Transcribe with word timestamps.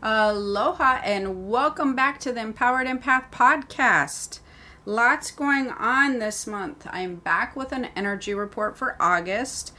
Aloha 0.00 1.00
and 1.02 1.50
welcome 1.50 1.96
back 1.96 2.20
to 2.20 2.32
the 2.32 2.40
Empowered 2.40 2.86
Empath 2.86 3.32
podcast. 3.32 4.38
Lots 4.84 5.32
going 5.32 5.70
on 5.70 6.20
this 6.20 6.46
month. 6.46 6.86
I'm 6.88 7.16
back 7.16 7.56
with 7.56 7.72
an 7.72 7.88
energy 7.96 8.32
report 8.32 8.76
for 8.78 8.96
August, 9.00 9.74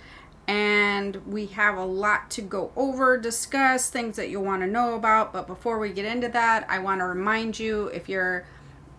and 0.45 1.25
we 1.25 1.45
have 1.45 1.77
a 1.77 1.85
lot 1.85 2.29
to 2.31 2.41
go 2.41 2.73
over, 2.75 3.17
discuss, 3.17 3.89
things 3.89 4.17
that 4.17 4.29
you'll 4.29 4.43
want 4.43 4.61
to 4.61 4.67
know 4.67 4.95
about. 4.95 5.31
But 5.31 5.47
before 5.47 5.79
we 5.79 5.93
get 5.93 6.03
into 6.03 6.27
that, 6.27 6.65
I 6.67 6.79
want 6.79 6.99
to 6.99 7.05
remind 7.05 7.57
you 7.57 7.87
if 7.87 8.09
you're 8.09 8.45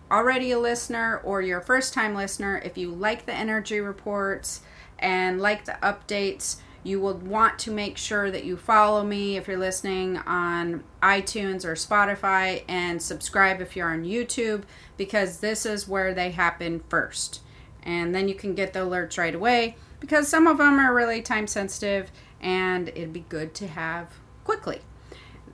already 0.09 0.49
a 0.49 0.59
listener 0.59 1.21
or 1.23 1.43
you're 1.43 1.59
a 1.59 1.63
first 1.63 1.93
time 1.93 2.15
listener, 2.15 2.57
if 2.65 2.79
you 2.79 2.89
like 2.89 3.27
the 3.27 3.35
energy 3.35 3.79
reports 3.79 4.61
and 4.97 5.39
like 5.39 5.65
the 5.65 5.77
updates, 5.83 6.57
you 6.83 6.99
will 6.99 7.13
want 7.13 7.59
to 7.59 7.71
make 7.71 7.97
sure 7.97 8.31
that 8.31 8.43
you 8.43 8.57
follow 8.57 9.03
me 9.03 9.37
if 9.37 9.47
you're 9.47 9.57
listening 9.57 10.17
on 10.17 10.83
iTunes 11.01 11.63
or 11.63 11.73
Spotify 11.73 12.63
and 12.67 13.01
subscribe 13.01 13.61
if 13.61 13.75
you're 13.75 13.91
on 13.91 14.03
YouTube 14.03 14.63
because 14.97 15.37
this 15.37 15.65
is 15.65 15.87
where 15.87 16.13
they 16.13 16.31
happen 16.31 16.81
first. 16.89 17.41
And 17.83 18.15
then 18.15 18.27
you 18.27 18.35
can 18.35 18.55
get 18.55 18.73
the 18.73 18.79
alerts 18.79 19.17
right 19.17 19.35
away 19.35 19.75
because 19.99 20.27
some 20.27 20.47
of 20.47 20.57
them 20.57 20.79
are 20.79 20.93
really 20.93 21.21
time 21.21 21.45
sensitive 21.45 22.11
and 22.39 22.89
it'd 22.89 23.13
be 23.13 23.25
good 23.29 23.53
to 23.55 23.67
have 23.67 24.13
quickly. 24.43 24.81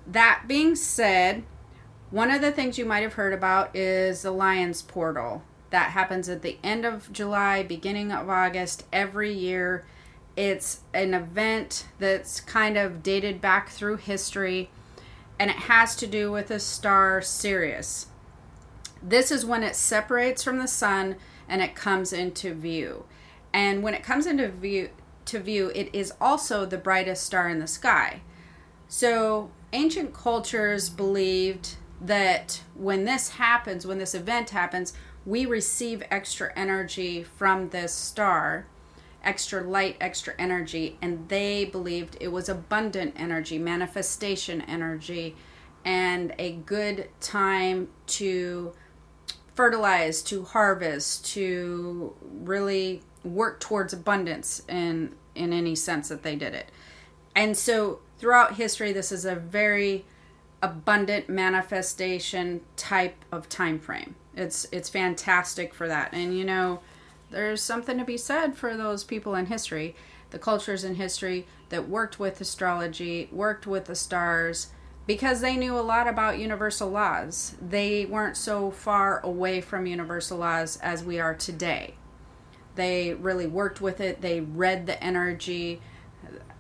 That 0.05 0.44
being 0.48 0.76
said, 0.76 1.44
one 2.09 2.32
of 2.32 2.40
the 2.40 2.54
things 2.54 2.77
you 2.77 2.85
might 2.85 3.04
have 3.04 3.13
heard 3.13 3.34
about 3.34 3.76
is 3.76 4.21
the 4.21 4.32
Lions 4.32 4.82
Portal. 4.82 5.44
That 5.71 5.91
happens 5.91 6.30
at 6.30 6.41
the 6.41 6.57
end 6.63 6.85
of 6.85 7.12
July, 7.12 7.63
beginning 7.63 8.13
of 8.13 8.30
August 8.30 8.85
every 8.94 9.34
year 9.34 9.85
it's 10.38 10.82
an 10.94 11.16
event 11.16 11.88
that's 11.98 12.40
kind 12.40 12.77
of 12.77 13.02
dated 13.02 13.41
back 13.41 13.70
through 13.70 13.98
history 13.98 14.70
and 15.40 15.50
it 15.50 15.58
has 15.58 15.96
to 15.96 16.08
do 16.08 16.32
with 16.32 16.48
the 16.48 16.60
star 16.60 17.22
Sirius. 17.22 18.08
This 19.02 19.32
is 19.32 19.46
when 19.46 19.63
it 19.63 19.76
separates 19.76 20.44
from 20.44 20.60
the 20.60 20.68
sun 20.68 21.16
and 21.49 21.62
it 21.62 21.76
comes 21.76 22.13
into 22.13 22.54
view. 22.54 23.05
And 23.52 23.82
when 23.82 23.96
it 23.96 24.04
comes 24.04 24.27
into 24.27 24.48
view 24.48 24.90
to 25.26 25.40
view, 25.40 25.71
it 25.74 25.90
is 25.94 26.13
also 26.21 26.66
the 26.66 26.77
brightest 26.77 27.26
star 27.26 27.49
in 27.49 27.60
the 27.60 27.68
sky. 27.68 28.22
So, 28.88 29.51
ancient 29.74 30.13
cultures 30.13 30.90
believed 30.90 31.76
that 31.99 32.62
when 32.76 33.05
this 33.05 33.29
happens, 33.32 33.85
when 33.85 33.98
this 33.98 34.16
event 34.16 34.51
happens, 34.51 34.94
we 35.26 35.46
receive 35.46 36.04
extra 36.10 36.54
energy 36.55 37.24
from 37.24 37.70
this 37.70 37.94
star 37.94 38.68
extra 39.27 39.61
light, 39.61 39.97
extra 39.99 40.33
energy, 40.39 40.97
and 41.01 41.27
they 41.27 41.65
believed 41.65 42.15
it 42.21 42.29
was 42.29 42.47
abundant 42.47 43.13
energy, 43.17 43.59
manifestation 43.59 44.61
energy, 44.61 45.35
and 45.83 46.33
a 46.39 46.53
good 46.53 47.09
time 47.20 47.89
to 48.07 48.73
fertilize, 49.53 50.21
to 50.23 50.45
harvest, 50.45 51.25
to 51.25 52.15
really 52.21 53.01
work 53.23 53.59
towards 53.59 53.93
abundance 53.93 54.63
in 54.70 55.13
in 55.35 55.53
any 55.53 55.75
sense 55.75 56.09
that 56.09 56.23
they 56.23 56.35
did 56.35 56.53
it. 56.53 56.71
And 57.35 57.55
so 57.55 57.99
throughout 58.17 58.55
history 58.55 58.93
this 58.93 59.11
is 59.11 59.25
a 59.25 59.35
very 59.35 60.05
abundant 60.61 61.29
manifestation 61.29 62.61
type 62.77 63.23
of 63.31 63.49
time 63.49 63.77
frame. 63.77 64.16
It's 64.35 64.67
it's 64.72 64.89
fantastic 64.89 65.73
for 65.73 65.88
that. 65.89 66.13
And 66.13 66.38
you 66.38 66.45
know, 66.45 66.79
there's 67.29 67.61
something 67.61 67.97
to 67.97 68.06
be 68.06 68.17
said 68.17 68.56
for 68.56 68.75
those 68.75 69.03
people 69.03 69.35
in 69.35 69.47
history, 69.47 69.95
the 70.29 70.39
cultures 70.39 70.83
in 70.83 70.95
history 70.95 71.47
that 71.69 71.89
worked 71.89 72.19
with 72.19 72.39
astrology, 72.39 73.29
worked 73.31 73.67
with 73.67 73.85
the 73.85 73.95
stars, 73.95 74.67
because 75.06 75.39
they 75.39 75.55
knew 75.55 75.78
a 75.78 75.81
lot 75.81 76.07
about 76.07 76.38
universal 76.38 76.89
laws. 76.89 77.55
They 77.61 78.05
weren't 78.05 78.38
so 78.38 78.72
far 78.72 79.22
away 79.22 79.61
from 79.61 79.88
universal 79.88 80.38
laws 80.38 80.78
as 80.81 81.03
we 81.03 81.19
are 81.19 81.33
today. 81.33 81.95
They 82.75 83.13
really 83.13 83.47
worked 83.47 83.81
with 83.81 83.99
it, 84.01 84.21
they 84.21 84.41
read 84.41 84.85
the 84.85 85.01
energy. 85.03 85.81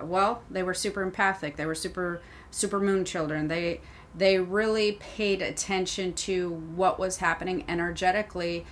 Well, 0.01 0.43
they 0.49 0.63
were 0.63 0.73
super 0.73 1.01
empathic. 1.01 1.57
They 1.57 1.65
were 1.65 1.75
super 1.75 2.21
super 2.49 2.79
moon 2.79 3.05
children. 3.05 3.47
They 3.47 3.81
they 4.15 4.39
really 4.39 4.93
paid 4.93 5.41
attention 5.41 6.13
to 6.13 6.49
what 6.49 6.97
was 6.97 7.17
happening 7.17 7.65
energetically 7.67 8.65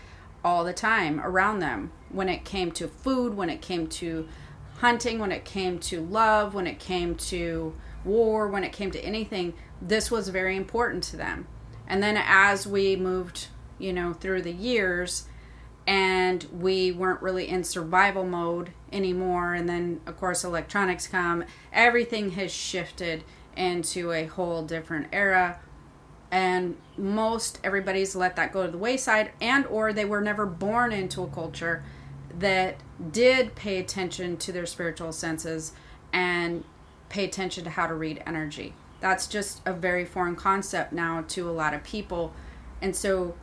all 0.45 0.63
the 0.63 0.73
time 0.73 1.19
around 1.21 1.59
them 1.59 1.91
when 2.09 2.29
it 2.29 2.45
came 2.45 2.71
to 2.71 2.87
food, 2.87 3.35
when 3.35 3.49
it 3.49 3.63
came 3.63 3.87
to 3.87 4.27
hunting, 4.75 5.17
when 5.17 5.31
it 5.31 5.43
came 5.43 5.79
to 5.79 5.99
love, 5.99 6.53
when 6.53 6.67
it 6.67 6.77
came 6.77 7.15
to 7.15 7.75
war, 8.03 8.47
when 8.47 8.63
it 8.63 8.71
came 8.71 8.91
to 8.91 9.03
anything. 9.03 9.55
This 9.81 10.11
was 10.11 10.29
very 10.29 10.55
important 10.55 11.03
to 11.05 11.17
them. 11.17 11.47
And 11.87 12.03
then 12.03 12.15
as 12.23 12.67
we 12.67 12.95
moved, 12.95 13.47
you 13.79 13.91
know, 13.91 14.13
through 14.13 14.43
the 14.43 14.53
years 14.53 15.27
and 15.87 16.45
we 16.51 16.91
weren't 16.91 17.23
really 17.23 17.49
in 17.49 17.63
survival 17.63 18.23
mode 18.23 18.71
anymore, 18.91 19.55
and 19.55 19.67
then 19.67 19.99
of 20.05 20.17
course 20.17 20.43
electronics 20.43 21.07
come, 21.07 21.43
everything 21.73 22.31
has 22.31 22.51
shifted 22.51 23.23
into 23.57 24.11
a 24.11 24.25
whole 24.25 24.63
different 24.63 25.07
era 25.11 25.59
and 26.35 26.75
most 26.97 27.59
everybody's 27.63 28.13
let 28.13 28.35
that 28.35 28.51
go 28.51 28.65
to 28.65 28.71
the 28.73 28.77
wayside 28.77 29.31
and 29.39 29.65
or 29.67 29.93
they 29.93 30.03
were 30.03 30.19
never 30.19 30.45
born 30.45 30.91
into 30.91 31.23
a 31.23 31.27
culture 31.27 31.81
that 32.37 32.75
did 33.13 33.55
pay 33.55 33.77
attention 33.77 34.35
to 34.35 34.51
their 34.51 34.65
spiritual 34.65 35.13
senses 35.13 35.71
and 36.11 36.65
pay 37.07 37.23
attention 37.23 37.63
to 37.63 37.69
how 37.69 37.87
to 37.87 37.93
read 37.93 38.21
energy. 38.27 38.73
That's 38.99 39.27
just 39.27 39.61
a 39.65 39.71
very 39.71 40.03
foreign 40.03 40.35
concept 40.35 40.91
now 40.91 41.23
to 41.29 41.49
a 41.49 41.53
lot 41.53 41.73
of 41.73 41.85
people 41.85 42.33
and 42.81 42.93
so 42.93 43.35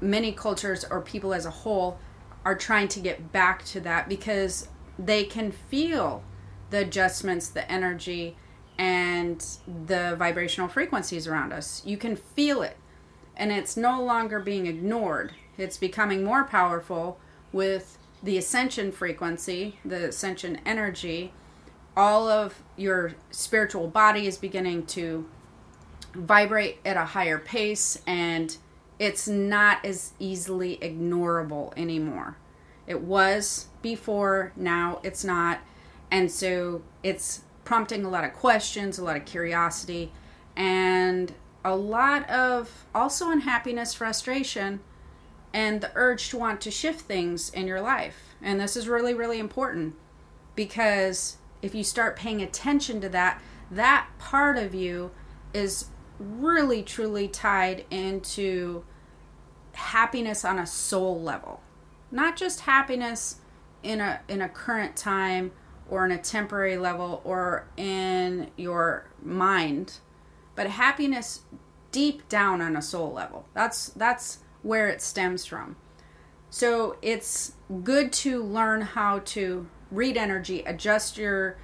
many 0.00 0.32
cultures 0.32 0.82
or 0.90 1.02
people 1.02 1.34
as 1.34 1.44
a 1.44 1.50
whole 1.50 1.98
are 2.42 2.56
trying 2.56 2.88
to 2.88 3.00
get 3.00 3.32
back 3.32 3.66
to 3.66 3.80
that 3.80 4.08
because 4.08 4.68
they 4.98 5.24
can 5.24 5.52
feel 5.52 6.22
the 6.70 6.78
adjustments 6.78 7.50
the 7.50 7.70
energy 7.70 8.34
and 8.80 9.44
the 9.86 10.16
vibrational 10.18 10.66
frequencies 10.66 11.26
around 11.26 11.52
us. 11.52 11.82
You 11.84 11.98
can 11.98 12.16
feel 12.16 12.62
it, 12.62 12.78
and 13.36 13.52
it's 13.52 13.76
no 13.76 14.02
longer 14.02 14.40
being 14.40 14.66
ignored. 14.66 15.34
It's 15.58 15.76
becoming 15.76 16.24
more 16.24 16.44
powerful 16.44 17.18
with 17.52 17.98
the 18.22 18.38
ascension 18.38 18.90
frequency, 18.90 19.78
the 19.84 20.08
ascension 20.08 20.60
energy. 20.64 21.34
All 21.94 22.26
of 22.26 22.62
your 22.78 23.16
spiritual 23.30 23.86
body 23.86 24.26
is 24.26 24.38
beginning 24.38 24.86
to 24.86 25.28
vibrate 26.14 26.78
at 26.82 26.96
a 26.96 27.04
higher 27.04 27.38
pace, 27.38 28.00
and 28.06 28.56
it's 28.98 29.28
not 29.28 29.84
as 29.84 30.14
easily 30.18 30.78
ignorable 30.80 31.74
anymore. 31.76 32.38
It 32.86 33.02
was 33.02 33.66
before, 33.82 34.52
now 34.56 35.00
it's 35.02 35.22
not. 35.22 35.60
And 36.10 36.32
so 36.32 36.80
it's 37.02 37.42
prompting 37.70 38.04
a 38.04 38.10
lot 38.10 38.24
of 38.24 38.32
questions, 38.32 38.98
a 38.98 39.04
lot 39.04 39.16
of 39.16 39.24
curiosity, 39.24 40.10
and 40.56 41.32
a 41.64 41.76
lot 41.76 42.28
of 42.28 42.84
also 42.92 43.30
unhappiness, 43.30 43.94
frustration, 43.94 44.80
and 45.54 45.80
the 45.80 45.92
urge 45.94 46.30
to 46.30 46.36
want 46.36 46.60
to 46.60 46.68
shift 46.68 47.02
things 47.02 47.48
in 47.50 47.68
your 47.68 47.80
life. 47.80 48.34
And 48.42 48.58
this 48.58 48.76
is 48.76 48.88
really, 48.88 49.14
really 49.14 49.38
important 49.38 49.94
because 50.56 51.36
if 51.62 51.72
you 51.72 51.84
start 51.84 52.16
paying 52.16 52.42
attention 52.42 53.00
to 53.02 53.08
that, 53.10 53.40
that 53.70 54.08
part 54.18 54.56
of 54.56 54.74
you 54.74 55.12
is 55.54 55.84
really, 56.18 56.82
truly 56.82 57.28
tied 57.28 57.84
into 57.88 58.82
happiness 59.74 60.44
on 60.44 60.58
a 60.58 60.66
soul 60.66 61.22
level. 61.22 61.60
Not 62.10 62.36
just 62.36 62.62
happiness 62.62 63.36
in 63.84 64.00
a 64.00 64.22
in 64.28 64.42
a 64.42 64.48
current 64.48 64.96
time 64.96 65.52
or 65.90 66.06
in 66.06 66.12
a 66.12 66.18
temporary 66.18 66.78
level 66.78 67.20
or 67.24 67.66
in 67.76 68.50
your 68.56 69.06
mind. 69.22 69.94
But 70.54 70.68
happiness 70.68 71.40
deep 71.92 72.28
down 72.28 72.62
on 72.62 72.76
a 72.76 72.82
soul 72.82 73.12
level. 73.12 73.46
That's 73.52 73.88
that's 73.88 74.38
where 74.62 74.88
it 74.88 75.02
stems 75.02 75.44
from. 75.44 75.76
So 76.48 76.96
it's 77.02 77.52
good 77.84 78.12
to 78.14 78.42
learn 78.42 78.82
how 78.82 79.20
to 79.20 79.68
read 79.90 80.16
energy 80.16 80.60
adjust 80.62 81.18
your 81.18 81.56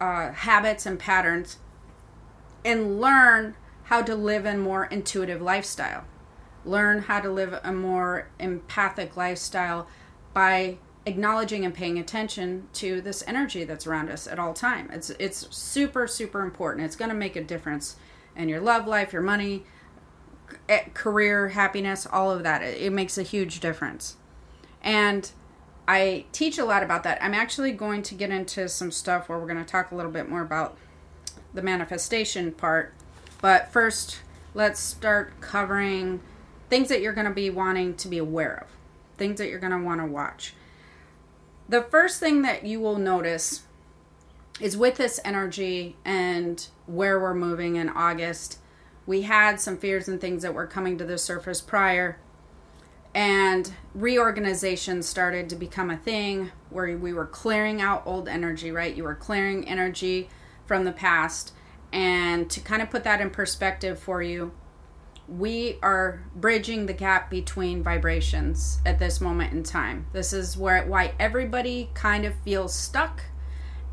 uh, 0.00 0.32
habits 0.32 0.86
and 0.86 0.98
patterns 0.98 1.58
and 2.64 3.00
learn 3.00 3.54
how 3.84 4.02
to 4.02 4.14
live 4.14 4.46
a 4.46 4.56
more 4.56 4.84
intuitive 4.84 5.40
lifestyle. 5.40 6.04
Learn 6.64 7.02
how 7.02 7.20
to 7.20 7.30
live 7.30 7.58
a 7.64 7.72
more 7.72 8.28
empathic 8.38 9.16
lifestyle 9.16 9.86
by 10.34 10.78
acknowledging 11.06 11.64
and 11.64 11.74
paying 11.74 11.98
attention 11.98 12.68
to 12.74 13.00
this 13.00 13.24
energy 13.26 13.64
that's 13.64 13.86
around 13.86 14.10
us 14.10 14.26
at 14.26 14.38
all 14.38 14.52
time. 14.52 14.90
It's 14.92 15.10
it's 15.10 15.54
super 15.54 16.06
super 16.06 16.42
important. 16.42 16.84
It's 16.84 16.96
going 16.96 17.08
to 17.08 17.14
make 17.14 17.36
a 17.36 17.42
difference 17.42 17.96
in 18.36 18.48
your 18.48 18.60
love 18.60 18.86
life, 18.86 19.12
your 19.12 19.22
money, 19.22 19.64
eh, 20.68 20.84
career, 20.94 21.48
happiness, 21.48 22.06
all 22.06 22.30
of 22.30 22.42
that. 22.42 22.62
It, 22.62 22.80
it 22.80 22.92
makes 22.92 23.18
a 23.18 23.22
huge 23.22 23.60
difference. 23.60 24.16
And 24.82 25.30
I 25.88 26.26
teach 26.32 26.58
a 26.58 26.64
lot 26.64 26.82
about 26.82 27.02
that. 27.02 27.22
I'm 27.22 27.34
actually 27.34 27.72
going 27.72 28.02
to 28.04 28.14
get 28.14 28.30
into 28.30 28.68
some 28.68 28.90
stuff 28.90 29.28
where 29.28 29.38
we're 29.38 29.46
going 29.46 29.64
to 29.64 29.70
talk 29.70 29.90
a 29.90 29.96
little 29.96 30.12
bit 30.12 30.28
more 30.28 30.42
about 30.42 30.76
the 31.52 31.62
manifestation 31.62 32.52
part 32.52 32.94
But 33.40 33.72
first, 33.72 34.20
let's 34.54 34.78
start 34.80 35.40
covering 35.40 36.20
things 36.68 36.88
that 36.88 37.00
you're 37.00 37.12
going 37.12 37.26
to 37.26 37.32
be 37.32 37.50
wanting 37.50 37.96
to 37.96 38.08
be 38.08 38.18
aware 38.18 38.64
of, 38.64 38.68
things 39.18 39.38
that 39.38 39.48
you're 39.48 39.58
going 39.58 39.72
to 39.72 39.78
want 39.84 40.00
to 40.00 40.06
watch. 40.06 40.54
The 41.70 41.82
first 41.82 42.18
thing 42.18 42.42
that 42.42 42.66
you 42.66 42.80
will 42.80 42.98
notice 42.98 43.62
is 44.60 44.76
with 44.76 44.96
this 44.96 45.20
energy 45.24 45.96
and 46.04 46.66
where 46.86 47.20
we're 47.20 47.32
moving 47.32 47.76
in 47.76 47.88
August, 47.88 48.58
we 49.06 49.22
had 49.22 49.60
some 49.60 49.76
fears 49.76 50.08
and 50.08 50.20
things 50.20 50.42
that 50.42 50.52
were 50.52 50.66
coming 50.66 50.98
to 50.98 51.04
the 51.04 51.16
surface 51.16 51.60
prior. 51.60 52.18
And 53.14 53.72
reorganization 53.94 55.04
started 55.04 55.48
to 55.48 55.54
become 55.54 55.90
a 55.90 55.96
thing 55.96 56.50
where 56.70 56.98
we 56.98 57.12
were 57.12 57.24
clearing 57.24 57.80
out 57.80 58.02
old 58.04 58.26
energy, 58.26 58.72
right? 58.72 58.96
You 58.96 59.04
were 59.04 59.14
clearing 59.14 59.68
energy 59.68 60.28
from 60.66 60.84
the 60.84 60.90
past. 60.90 61.52
And 61.92 62.50
to 62.50 62.58
kind 62.58 62.82
of 62.82 62.90
put 62.90 63.04
that 63.04 63.20
in 63.20 63.30
perspective 63.30 63.96
for 64.00 64.24
you, 64.24 64.50
we 65.30 65.78
are 65.80 66.22
bridging 66.34 66.86
the 66.86 66.92
gap 66.92 67.30
between 67.30 67.82
vibrations 67.82 68.80
at 68.84 68.98
this 68.98 69.20
moment 69.20 69.52
in 69.52 69.62
time. 69.62 70.06
This 70.12 70.32
is 70.32 70.56
where 70.56 70.84
why 70.84 71.14
everybody 71.18 71.90
kind 71.94 72.24
of 72.24 72.34
feels 72.44 72.74
stuck 72.74 73.22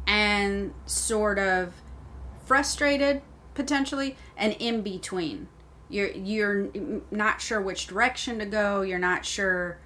and 0.07 0.73
sort 0.85 1.37
of 1.37 1.73
frustrated 2.45 3.21
potentially 3.53 4.15
and 4.35 4.55
in 4.59 4.81
between. 4.81 5.47
You're 5.89 6.11
you're 6.11 6.69
not 7.11 7.39
sure 7.39 7.61
which 7.61 7.87
direction 7.87 8.39
to 8.39 8.45
go, 8.45 8.81
you're 8.81 8.97
not 8.97 9.23
sure 9.23 9.79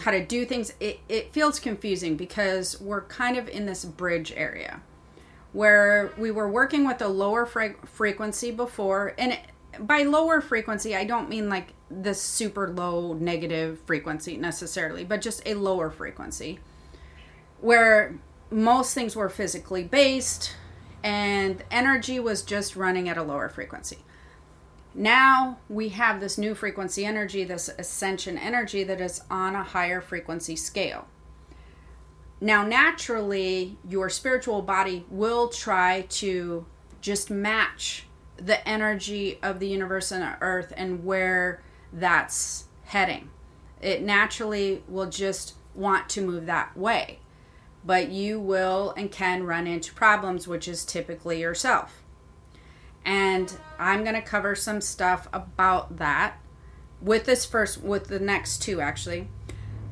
how 0.00 0.12
to 0.12 0.24
do 0.24 0.46
things. 0.46 0.72
It 0.80 1.00
it 1.08 1.32
feels 1.32 1.60
confusing 1.60 2.16
because 2.16 2.80
we're 2.80 3.02
kind 3.02 3.36
of 3.36 3.48
in 3.48 3.66
this 3.66 3.84
bridge 3.84 4.32
area 4.34 4.80
where 5.52 6.12
we 6.16 6.30
were 6.30 6.48
working 6.48 6.86
with 6.86 7.02
a 7.02 7.08
lower 7.08 7.44
fre- 7.44 7.74
frequency 7.84 8.52
before 8.52 9.14
and 9.18 9.32
it, 9.32 9.40
by 9.78 10.02
lower 10.02 10.40
frequency 10.40 10.96
I 10.96 11.04
don't 11.04 11.28
mean 11.28 11.48
like 11.48 11.74
the 11.90 12.14
super 12.14 12.68
low 12.68 13.14
negative 13.14 13.80
frequency 13.86 14.36
necessarily, 14.36 15.04
but 15.04 15.20
just 15.20 15.42
a 15.46 15.54
lower 15.54 15.90
frequency 15.90 16.58
where 17.60 18.18
most 18.50 18.94
things 18.94 19.14
were 19.14 19.28
physically 19.28 19.84
based 19.84 20.54
and 21.02 21.62
energy 21.70 22.18
was 22.18 22.42
just 22.42 22.76
running 22.76 23.08
at 23.08 23.16
a 23.16 23.22
lower 23.22 23.48
frequency. 23.48 23.98
Now 24.94 25.58
we 25.68 25.90
have 25.90 26.20
this 26.20 26.36
new 26.36 26.54
frequency 26.54 27.04
energy, 27.04 27.44
this 27.44 27.68
ascension 27.78 28.36
energy 28.36 28.82
that 28.84 29.00
is 29.00 29.22
on 29.30 29.54
a 29.54 29.62
higher 29.62 30.00
frequency 30.00 30.56
scale. 30.56 31.06
Now, 32.40 32.64
naturally, 32.66 33.76
your 33.86 34.08
spiritual 34.08 34.62
body 34.62 35.04
will 35.10 35.48
try 35.48 36.06
to 36.08 36.64
just 37.02 37.30
match 37.30 38.06
the 38.40 38.66
energy 38.68 39.38
of 39.42 39.60
the 39.60 39.68
universe 39.68 40.10
and 40.10 40.36
earth 40.40 40.72
and 40.76 41.04
where 41.04 41.62
that's 41.92 42.64
heading. 42.84 43.30
It 43.80 44.02
naturally 44.02 44.82
will 44.88 45.08
just 45.08 45.54
want 45.74 46.08
to 46.10 46.20
move 46.20 46.46
that 46.46 46.76
way 46.76 47.20
but 47.84 48.10
you 48.10 48.38
will 48.38 48.92
and 48.96 49.10
can 49.10 49.44
run 49.44 49.66
into 49.66 49.94
problems, 49.94 50.46
which 50.46 50.68
is 50.68 50.84
typically 50.84 51.40
yourself. 51.40 52.02
And 53.04 53.56
I'm 53.78 54.02
going 54.02 54.14
to 54.14 54.22
cover 54.22 54.54
some 54.54 54.80
stuff 54.80 55.28
about 55.32 55.96
that 55.96 56.34
with 57.00 57.24
this 57.24 57.46
first, 57.46 57.82
with 57.82 58.08
the 58.08 58.20
next 58.20 58.62
two 58.62 58.80
actually. 58.80 59.28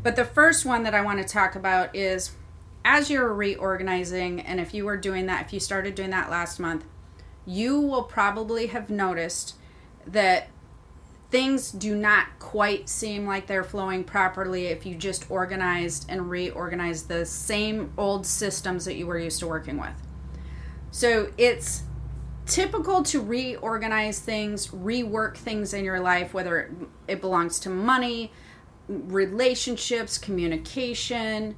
But 0.02 0.16
the 0.16 0.24
first 0.24 0.64
one 0.64 0.82
that 0.82 0.94
I 0.94 1.00
want 1.00 1.20
to 1.20 1.32
talk 1.32 1.56
about 1.56 1.96
is 1.96 2.32
as 2.84 3.10
you're 3.10 3.32
reorganizing, 3.32 4.40
and 4.40 4.60
if 4.60 4.72
you 4.72 4.84
were 4.84 4.96
doing 4.96 5.26
that, 5.26 5.46
if 5.46 5.52
you 5.52 5.60
started 5.60 5.94
doing 5.94 6.10
that 6.10 6.30
last 6.30 6.60
month, 6.60 6.84
you 7.48 7.80
will 7.80 8.02
probably 8.02 8.66
have 8.66 8.90
noticed 8.90 9.54
that 10.06 10.48
things 11.30 11.72
do 11.72 11.96
not 11.96 12.26
quite 12.38 12.88
seem 12.90 13.26
like 13.26 13.46
they're 13.46 13.64
flowing 13.64 14.04
properly 14.04 14.66
if 14.66 14.84
you 14.84 14.94
just 14.94 15.30
organized 15.30 16.04
and 16.10 16.28
reorganized 16.28 17.08
the 17.08 17.24
same 17.24 17.90
old 17.96 18.26
systems 18.26 18.84
that 18.84 18.96
you 18.96 19.06
were 19.06 19.18
used 19.18 19.40
to 19.40 19.46
working 19.46 19.78
with. 19.78 19.94
So 20.90 21.32
it's 21.38 21.84
typical 22.44 23.02
to 23.04 23.20
reorganize 23.20 24.20
things, 24.20 24.68
rework 24.68 25.36
things 25.36 25.72
in 25.72 25.86
your 25.86 26.00
life, 26.00 26.34
whether 26.34 26.70
it 27.06 27.22
belongs 27.22 27.60
to 27.60 27.70
money, 27.70 28.30
relationships, 28.88 30.18
communication, 30.18 31.56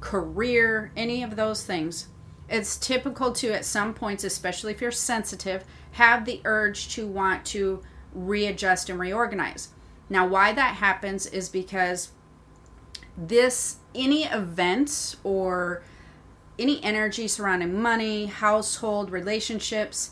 career, 0.00 0.90
any 0.96 1.22
of 1.22 1.36
those 1.36 1.64
things. 1.64 2.08
It's 2.48 2.76
typical 2.76 3.32
to, 3.32 3.52
at 3.52 3.64
some 3.64 3.94
points, 3.94 4.24
especially 4.24 4.72
if 4.72 4.80
you're 4.80 4.90
sensitive, 4.90 5.64
have 5.92 6.24
the 6.24 6.40
urge 6.44 6.88
to 6.94 7.06
want 7.06 7.44
to 7.46 7.82
readjust 8.14 8.88
and 8.88 8.98
reorganize. 8.98 9.68
Now, 10.08 10.26
why 10.26 10.52
that 10.52 10.76
happens 10.76 11.26
is 11.26 11.48
because 11.48 12.12
this, 13.16 13.76
any 13.94 14.24
event 14.24 15.16
or 15.22 15.82
any 16.58 16.82
energy 16.82 17.28
surrounding 17.28 17.80
money, 17.80 18.26
household, 18.26 19.10
relationships, 19.10 20.10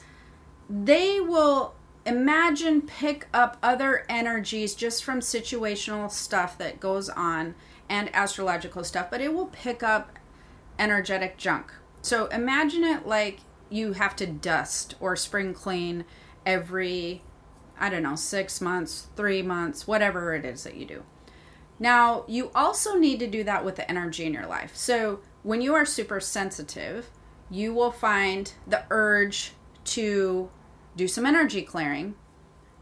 they 0.69 1.21
will 1.21 1.75
imagine 2.05 2.83
pick 2.83 3.27
up 3.33 3.57
other 3.63 4.05
energies 4.09 4.75
just 4.75 5.03
from 5.03 5.21
situational 5.21 6.11
stuff 6.11 6.57
that 6.59 6.79
goes 6.79 7.09
on 7.09 7.55
and 7.89 8.15
astrological 8.15 8.85
stuff, 8.85 9.11
but 9.11 9.21
it 9.21 9.33
will 9.33 9.47
pick 9.47 9.83
up 9.83 10.19
energetic 10.79 11.37
junk. 11.37 11.73
So 12.07 12.27
imagine 12.27 12.85
it 12.85 13.05
like 13.05 13.41
you 13.69 13.95
have 13.95 14.15
to 14.15 14.29
dust 14.29 14.95
or 15.01 15.17
spring 15.17 15.53
clean 15.53 16.05
every 16.47 17.23
I 17.79 17.91
don't 17.91 18.05
know, 18.05 18.15
six 18.15 18.61
months, 18.61 19.09
three 19.17 19.43
months, 19.43 19.89
whatever 19.89 20.35
it 20.35 20.45
is 20.45 20.63
that 20.63 20.77
you 20.77 20.87
do. 20.87 21.03
Now, 21.81 22.25
you 22.29 22.51
also 22.55 22.95
need 22.95 23.19
to 23.19 23.27
do 23.27 23.43
that 23.45 23.65
with 23.65 23.75
the 23.75 23.91
energy 23.91 24.25
in 24.25 24.33
your 24.33 24.47
life. 24.47 24.75
So, 24.77 25.19
when 25.43 25.61
you 25.61 25.75
are 25.75 25.85
super 25.85 26.21
sensitive, 26.21 27.11
you 27.51 27.75
will 27.75 27.91
find 27.91 28.53
the 28.67 28.85
urge 28.89 29.53
to 29.87 30.49
do 30.97 31.09
some 31.09 31.27
energy 31.27 31.63
clearing, 31.63 32.15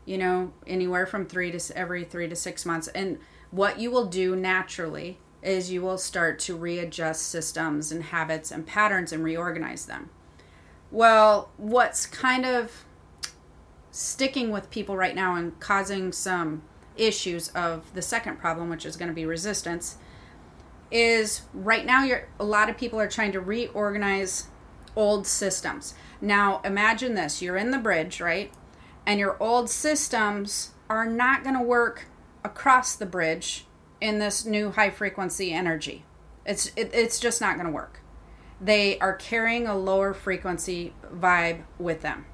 you 0.05 0.19
know, 0.19 0.53
anywhere 0.67 1.07
from 1.07 1.27
three 1.27 1.51
to 1.51 1.77
every 1.77 2.05
three 2.05 2.29
to 2.29 2.37
six 2.37 2.67
months. 2.67 2.89
And 2.89 3.19
what 3.51 3.81
you 3.81 3.91
will 3.91 4.07
do 4.07 4.37
naturally 4.37 5.19
is 5.45 5.71
you 5.71 5.83
will 5.83 5.99
start 5.99 6.39
to 6.41 6.57
readjust 6.57 7.29
systems 7.29 7.93
and 7.93 8.05
habits 8.05 8.51
and 8.51 8.67
patterns 8.67 9.13
and 9.13 9.23
reorganize 9.23 9.87
them. 9.87 10.11
Well, 10.91 11.51
what's 11.57 12.07
kind 12.07 12.47
of 12.47 12.85
sticking 13.91 14.51
with 14.51 14.71
people 14.71 14.97
right 14.97 15.15
now 15.15 15.37
and 15.37 15.59
causing 15.61 16.13
some 16.13 16.63
issues 16.97 17.49
of 17.49 17.93
the 17.95 18.03
second 18.03 18.39
problem, 18.39 18.71
which 18.71 18.87
is 18.87 18.97
going 18.97 19.09
to 19.09 19.15
be 19.15 19.27
resistance, 19.27 19.99
is 20.91 21.43
right 21.53 21.85
now 21.85 22.05
you're 22.05 22.29
a 22.39 22.45
lot 22.45 22.71
of 22.71 22.79
people 22.79 23.01
are 23.01 23.09
trying 23.09 23.33
to 23.33 23.41
reorganize 23.41 24.49
old 24.97 25.27
systems. 25.27 25.95
Now 26.21 26.61
imagine 26.65 27.15
this: 27.15 27.43
you're 27.43 27.57
in 27.57 27.71
the 27.71 27.79
bridge, 27.79 28.21
right? 28.21 28.53
And 29.05 29.21
your 29.21 29.37
old 29.43 29.69
systems 29.69 30.71
are 30.89 31.07
not 31.07 31.43
going 31.43 31.57
to 31.57 31.63
work 31.63 32.07
across 32.45 32.95
the 32.95 33.07
bridge 33.07 33.67
in 34.05 34.19
this 34.19 34.45
new 34.45 34.71
high 34.71 34.91
frequency 34.91 35.51
energy. 35.51 36.05
It's 36.45 36.67
it, 36.77 36.91
it's 36.93 37.19
just 37.19 37.41
not 37.41 37.55
going 37.55 37.67
to 37.67 37.73
work. 37.73 38.01
They 38.61 38.99
are 38.99 39.15
carrying 39.15 39.67
a 39.67 39.77
lower 39.77 40.13
frequency 40.13 40.93
vibe 41.11 41.63
with 41.79 42.03
them. 42.03 42.27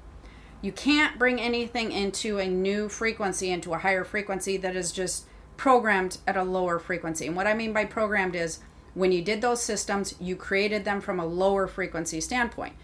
You 0.61 0.73
can't 0.73 1.17
bring 1.17 1.39
anything 1.39 1.93
into 1.93 2.39
a 2.39 2.47
new 2.47 2.89
frequency, 2.89 3.49
into 3.49 3.73
a 3.73 3.77
higher 3.77 4.03
frequency 4.03 4.57
that 4.57 4.75
is 4.75 4.91
just 4.91 5.25
programmed 5.55 6.17
at 6.27 6.35
a 6.35 6.43
lower 6.43 6.77
frequency. 6.77 7.25
And 7.25 7.37
what 7.37 7.47
I 7.47 7.53
mean 7.53 7.71
by 7.71 7.85
programmed 7.85 8.35
is 8.35 8.59
when 8.93 9.13
you 9.13 9.21
did 9.21 9.41
those 9.41 9.63
systems, 9.63 10.13
you 10.19 10.35
created 10.35 10.83
them 10.83 10.99
from 10.99 11.21
a 11.21 11.25
lower 11.25 11.67
frequency 11.67 12.19
standpoint. 12.19 12.75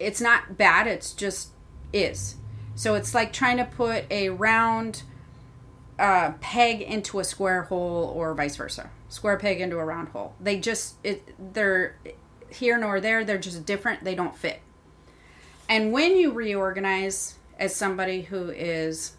It's 0.00 0.22
not 0.22 0.56
bad, 0.56 0.86
it's 0.86 1.12
just 1.12 1.50
is. 1.92 2.36
So 2.74 2.94
it's 2.94 3.14
like 3.14 3.34
trying 3.34 3.58
to 3.58 3.66
put 3.66 4.06
a 4.10 4.30
round 4.30 5.02
uh, 5.98 6.32
peg 6.40 6.80
into 6.80 7.20
a 7.20 7.24
square 7.24 7.62
hole 7.62 8.12
or 8.16 8.34
vice 8.34 8.56
versa. 8.56 8.90
Square 9.08 9.38
peg 9.38 9.60
into 9.60 9.78
a 9.78 9.84
round 9.84 10.08
hole. 10.08 10.34
They 10.40 10.58
just, 10.58 10.96
it, 11.04 11.34
they're 11.54 11.96
here 12.48 12.78
nor 12.78 13.00
there, 13.00 13.24
they're 13.24 13.38
just 13.38 13.64
different, 13.66 14.04
they 14.04 14.14
don't 14.14 14.36
fit. 14.36 14.60
And 15.68 15.92
when 15.92 16.16
you 16.16 16.32
reorganize 16.32 17.36
as 17.58 17.74
somebody 17.74 18.22
who 18.22 18.50
is 18.50 19.12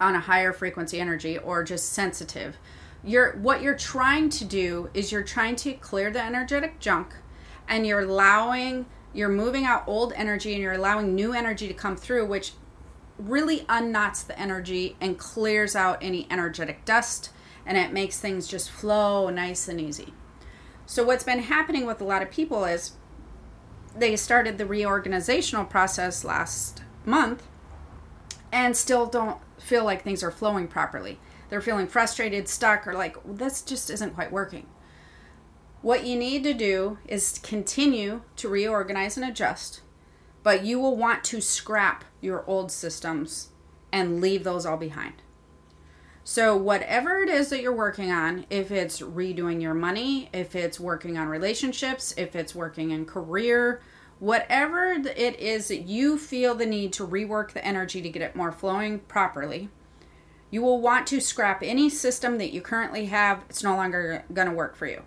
on 0.00 0.14
a 0.14 0.20
higher 0.20 0.52
frequency 0.52 1.00
energy 1.00 1.38
or 1.38 1.62
just 1.62 1.92
sensitive, 1.92 2.56
you're 3.04 3.32
what 3.36 3.62
you're 3.62 3.76
trying 3.76 4.30
to 4.30 4.44
do 4.44 4.88
is 4.94 5.12
you're 5.12 5.22
trying 5.22 5.56
to 5.56 5.74
clear 5.74 6.10
the 6.10 6.22
energetic 6.22 6.80
junk 6.80 7.14
and 7.68 7.86
you're 7.86 8.00
allowing 8.00 8.86
you're 9.12 9.28
moving 9.28 9.64
out 9.64 9.84
old 9.86 10.12
energy 10.14 10.54
and 10.54 10.62
you're 10.62 10.72
allowing 10.72 11.14
new 11.14 11.32
energy 11.32 11.68
to 11.68 11.74
come 11.74 11.96
through 11.96 12.24
which 12.26 12.52
really 13.18 13.60
unknots 13.60 14.26
the 14.26 14.38
energy 14.38 14.96
and 15.00 15.18
clears 15.18 15.76
out 15.76 15.98
any 16.02 16.26
energetic 16.30 16.84
dust 16.84 17.30
and 17.66 17.78
it 17.78 17.92
makes 17.92 18.18
things 18.18 18.46
just 18.46 18.70
flow 18.70 19.30
nice 19.30 19.68
and 19.68 19.80
easy. 19.80 20.12
So 20.86 21.04
what's 21.04 21.24
been 21.24 21.40
happening 21.40 21.86
with 21.86 22.00
a 22.00 22.04
lot 22.04 22.22
of 22.22 22.30
people 22.30 22.64
is 22.64 22.92
they 23.96 24.16
started 24.16 24.58
the 24.58 24.64
reorganizational 24.64 25.68
process 25.68 26.24
last 26.24 26.82
month 27.04 27.46
and 28.52 28.76
still 28.76 29.06
don't 29.06 29.38
feel 29.58 29.84
like 29.84 30.02
things 30.02 30.22
are 30.22 30.30
flowing 30.30 30.68
properly. 30.68 31.18
They're 31.48 31.60
feeling 31.60 31.86
frustrated, 31.86 32.48
stuck, 32.48 32.86
or 32.86 32.94
like, 32.94 33.16
this 33.24 33.62
just 33.62 33.90
isn't 33.90 34.14
quite 34.14 34.32
working. 34.32 34.66
What 35.82 36.06
you 36.06 36.16
need 36.16 36.42
to 36.44 36.54
do 36.54 36.98
is 37.06 37.38
continue 37.42 38.22
to 38.36 38.48
reorganize 38.48 39.16
and 39.16 39.26
adjust, 39.26 39.82
but 40.42 40.64
you 40.64 40.80
will 40.80 40.96
want 40.96 41.24
to 41.24 41.40
scrap 41.40 42.04
your 42.24 42.44
old 42.48 42.72
systems 42.72 43.50
and 43.92 44.20
leave 44.20 44.42
those 44.42 44.66
all 44.66 44.76
behind. 44.76 45.14
So, 46.26 46.56
whatever 46.56 47.18
it 47.18 47.28
is 47.28 47.50
that 47.50 47.60
you're 47.60 47.76
working 47.76 48.10
on, 48.10 48.46
if 48.48 48.70
it's 48.70 49.00
redoing 49.00 49.60
your 49.60 49.74
money, 49.74 50.30
if 50.32 50.56
it's 50.56 50.80
working 50.80 51.18
on 51.18 51.28
relationships, 51.28 52.14
if 52.16 52.34
it's 52.34 52.54
working 52.54 52.92
in 52.92 53.04
career, 53.04 53.82
whatever 54.20 54.92
it 54.92 55.38
is 55.38 55.68
that 55.68 55.82
you 55.82 56.16
feel 56.16 56.54
the 56.54 56.64
need 56.64 56.94
to 56.94 57.06
rework 57.06 57.52
the 57.52 57.64
energy 57.64 58.00
to 58.00 58.08
get 58.08 58.22
it 58.22 58.34
more 58.34 58.50
flowing 58.50 59.00
properly, 59.00 59.68
you 60.50 60.62
will 60.62 60.80
want 60.80 61.06
to 61.08 61.20
scrap 61.20 61.62
any 61.62 61.90
system 61.90 62.38
that 62.38 62.52
you 62.54 62.62
currently 62.62 63.06
have. 63.06 63.44
It's 63.50 63.62
no 63.62 63.76
longer 63.76 64.24
going 64.32 64.48
to 64.48 64.54
work 64.54 64.76
for 64.76 64.86
you. 64.86 65.02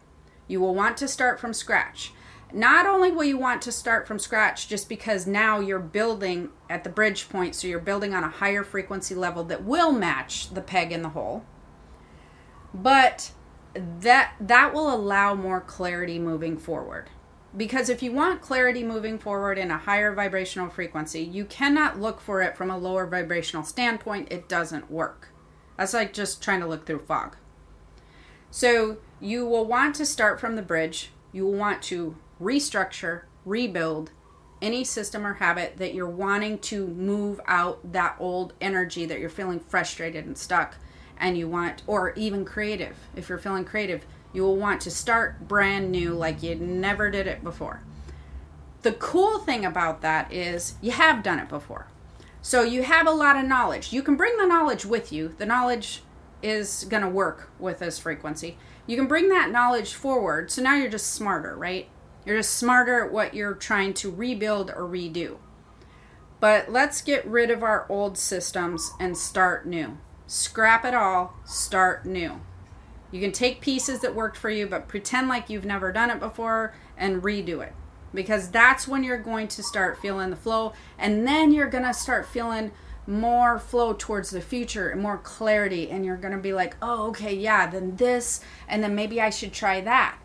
You 0.47 0.59
will 0.59 0.75
want 0.75 0.97
to 0.97 1.07
start 1.07 1.39
from 1.39 1.53
scratch. 1.53 2.11
Not 2.53 2.85
only 2.85 3.11
will 3.11 3.25
you 3.25 3.37
want 3.37 3.61
to 3.63 3.71
start 3.71 4.07
from 4.07 4.19
scratch 4.19 4.69
just 4.69 4.87
because 4.87 5.27
now 5.27 5.59
you're 5.59 5.79
building 5.79 6.49
at 6.69 6.83
the 6.83 6.89
bridge 6.89 7.27
point, 7.27 7.55
so 7.55 7.67
you're 7.67 7.79
building 7.79 8.13
on 8.13 8.23
a 8.23 8.29
higher 8.29 8.63
frequency 8.63 9.15
level 9.15 9.43
that 9.45 9.63
will 9.63 9.91
match 9.91 10.53
the 10.53 10.61
peg 10.61 10.91
in 10.91 11.01
the 11.01 11.09
hole, 11.09 11.43
but 12.73 13.31
that 13.73 14.33
that 14.39 14.73
will 14.73 14.93
allow 14.93 15.35
more 15.35 15.59
clarity 15.59 16.19
moving 16.19 16.57
forward. 16.57 17.09
Because 17.55 17.89
if 17.89 18.01
you 18.03 18.11
want 18.11 18.41
clarity 18.41 18.83
moving 18.83 19.17
forward 19.17 19.57
in 19.57 19.71
a 19.71 19.77
higher 19.77 20.13
vibrational 20.13 20.69
frequency, 20.69 21.21
you 21.21 21.43
cannot 21.43 21.99
look 21.99 22.21
for 22.21 22.41
it 22.41 22.55
from 22.55 22.69
a 22.69 22.77
lower 22.77 23.05
vibrational 23.07 23.63
standpoint. 23.63 24.31
It 24.31 24.47
doesn't 24.47 24.91
work. 24.91 25.29
That's 25.77 25.93
like 25.93 26.13
just 26.13 26.41
trying 26.41 26.59
to 26.61 26.67
look 26.67 26.85
through 26.85 26.99
fog. 26.99 27.35
So 28.51 28.97
you 29.19 29.45
will 29.45 29.65
want 29.65 29.95
to 29.95 30.05
start 30.05 30.39
from 30.39 30.55
the 30.55 30.61
bridge. 30.61 31.11
You 31.31 31.45
will 31.45 31.57
want 31.57 31.81
to 31.83 32.15
restructure, 32.41 33.23
rebuild 33.45 34.11
any 34.61 34.83
system 34.83 35.25
or 35.25 35.35
habit 35.35 35.77
that 35.77 35.93
you're 35.93 36.09
wanting 36.09 36.57
to 36.59 36.87
move 36.87 37.39
out 37.45 37.91
that 37.93 38.15
old 38.19 38.53
energy 38.59 39.05
that 39.05 39.19
you're 39.19 39.29
feeling 39.29 39.59
frustrated 39.59 40.25
and 40.25 40.37
stuck 40.37 40.75
and 41.19 41.37
you 41.37 41.47
want 41.47 41.83
or 41.85 42.13
even 42.13 42.43
creative. 42.43 42.95
If 43.15 43.29
you're 43.29 43.37
feeling 43.37 43.65
creative 43.65 44.05
you 44.33 44.43
will 44.43 44.55
want 44.55 44.81
to 44.81 44.91
start 44.91 45.47
brand 45.47 45.91
new 45.91 46.13
like 46.13 46.43
you 46.43 46.55
never 46.55 47.09
did 47.09 47.27
it 47.27 47.43
before. 47.43 47.81
The 48.83 48.93
cool 48.93 49.39
thing 49.39 49.65
about 49.65 50.01
that 50.01 50.31
is 50.31 50.75
you 50.81 50.91
have 50.91 51.23
done 51.23 51.39
it 51.39 51.49
before. 51.49 51.87
So 52.41 52.61
you 52.61 52.83
have 52.83 53.07
a 53.07 53.11
lot 53.11 53.35
of 53.35 53.45
knowledge. 53.45 53.91
You 53.91 54.03
can 54.03 54.15
bring 54.15 54.37
the 54.37 54.45
knowledge 54.45 54.85
with 54.85 55.11
you. 55.11 55.33
The 55.37 55.45
knowledge 55.45 56.03
is 56.41 56.85
going 56.87 57.01
to 57.01 57.09
work 57.09 57.49
with 57.57 57.79
this 57.79 57.97
frequency. 57.97 58.57
You 58.85 58.95
can 58.95 59.07
bring 59.07 59.29
that 59.29 59.51
knowledge 59.51 59.93
forward. 59.93 60.51
So 60.51 60.61
now 60.61 60.75
you're 60.75 60.89
just 60.89 61.13
smarter 61.13 61.55
right 61.55 61.89
you're 62.27 62.37
just 62.37 62.55
smarter 62.55 63.05
at 63.05 63.11
what 63.13 63.33
you're 63.33 63.53
trying 63.53 63.93
to 63.93 64.11
rebuild 64.11 64.69
or 64.69 64.83
redo. 64.83 65.37
But 66.41 66.69
let's 66.69 67.01
get 67.01 67.25
rid 67.25 67.49
of 67.49 67.63
our 67.63 67.85
old 67.87 68.17
systems 68.17 68.91
and 68.99 69.17
start 69.17 69.65
new. 69.65 69.97
Scrap 70.27 70.83
it 70.83 70.93
all, 70.93 71.35
start 71.45 72.05
new. 72.05 72.41
You 73.11 73.21
can 73.21 73.31
take 73.31 73.61
pieces 73.61 74.01
that 74.01 74.13
worked 74.13 74.35
for 74.35 74.49
you, 74.49 74.67
but 74.67 74.89
pretend 74.89 75.29
like 75.29 75.49
you've 75.49 75.63
never 75.63 75.93
done 75.93 76.11
it 76.11 76.19
before 76.19 76.75
and 76.97 77.23
redo 77.23 77.65
it. 77.65 77.73
Because 78.13 78.51
that's 78.51 78.89
when 78.89 79.05
you're 79.05 79.17
going 79.17 79.47
to 79.47 79.63
start 79.63 80.01
feeling 80.01 80.29
the 80.29 80.35
flow, 80.35 80.73
and 80.99 81.25
then 81.25 81.53
you're 81.53 81.69
going 81.69 81.85
to 81.85 81.93
start 81.93 82.27
feeling 82.27 82.71
more 83.05 83.57
flow 83.57 83.95
towards 83.97 84.31
the 84.31 84.41
future 84.41 84.89
and 84.89 85.01
more 85.01 85.17
clarity. 85.17 85.89
And 85.89 86.05
you're 86.05 86.17
going 86.17 86.33
to 86.33 86.39
be 86.39 86.51
like, 86.51 86.75
oh, 86.81 87.07
okay, 87.07 87.33
yeah, 87.33 87.67
then 87.67 87.95
this, 87.95 88.41
and 88.67 88.83
then 88.83 88.95
maybe 88.95 89.21
I 89.21 89.29
should 89.29 89.53
try 89.53 89.79
that 89.79 90.17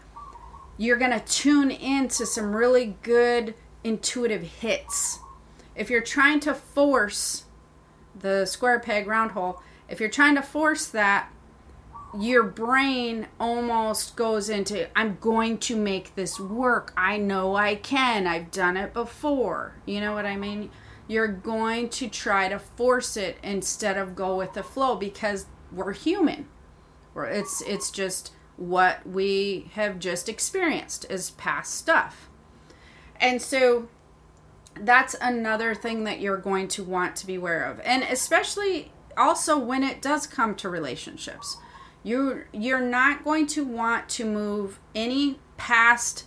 you're 0.78 0.96
going 0.96 1.18
to 1.18 1.20
tune 1.20 1.70
into 1.70 2.26
some 2.26 2.54
really 2.54 2.96
good 3.02 3.54
intuitive 3.84 4.42
hits. 4.42 5.18
If 5.74 5.90
you're 5.90 6.02
trying 6.02 6.40
to 6.40 6.54
force 6.54 7.44
the 8.18 8.46
square 8.46 8.78
peg 8.78 9.06
round 9.06 9.32
hole, 9.32 9.62
if 9.88 10.00
you're 10.00 10.08
trying 10.08 10.34
to 10.36 10.42
force 10.42 10.86
that, 10.86 11.30
your 12.18 12.42
brain 12.42 13.26
almost 13.40 14.16
goes 14.16 14.50
into 14.50 14.86
I'm 14.96 15.16
going 15.20 15.58
to 15.58 15.76
make 15.76 16.14
this 16.14 16.38
work. 16.38 16.92
I 16.96 17.16
know 17.16 17.56
I 17.56 17.74
can. 17.74 18.26
I've 18.26 18.50
done 18.50 18.76
it 18.76 18.92
before. 18.92 19.74
You 19.86 20.00
know 20.00 20.12
what 20.12 20.26
I 20.26 20.36
mean? 20.36 20.70
You're 21.08 21.28
going 21.28 21.88
to 21.90 22.08
try 22.08 22.48
to 22.48 22.58
force 22.58 23.16
it 23.16 23.38
instead 23.42 23.96
of 23.96 24.14
go 24.14 24.36
with 24.36 24.52
the 24.52 24.62
flow 24.62 24.96
because 24.96 25.46
we're 25.70 25.92
human. 25.92 26.48
It's 27.16 27.62
it's 27.62 27.90
just 27.90 28.32
what 28.56 29.06
we 29.06 29.70
have 29.72 29.98
just 29.98 30.28
experienced 30.28 31.04
as 31.06 31.30
past 31.30 31.74
stuff. 31.74 32.28
And 33.20 33.40
so 33.40 33.88
that's 34.80 35.14
another 35.20 35.74
thing 35.74 36.04
that 36.04 36.20
you're 36.20 36.36
going 36.36 36.68
to 36.68 36.82
want 36.82 37.16
to 37.16 37.26
be 37.26 37.36
aware 37.36 37.64
of. 37.64 37.80
And 37.80 38.02
especially 38.02 38.92
also 39.16 39.58
when 39.58 39.82
it 39.82 40.00
does 40.00 40.26
come 40.26 40.54
to 40.56 40.68
relationships. 40.68 41.56
You 42.02 42.44
you're 42.52 42.80
not 42.80 43.24
going 43.24 43.46
to 43.48 43.64
want 43.64 44.08
to 44.10 44.24
move 44.24 44.80
any 44.94 45.38
past 45.56 46.24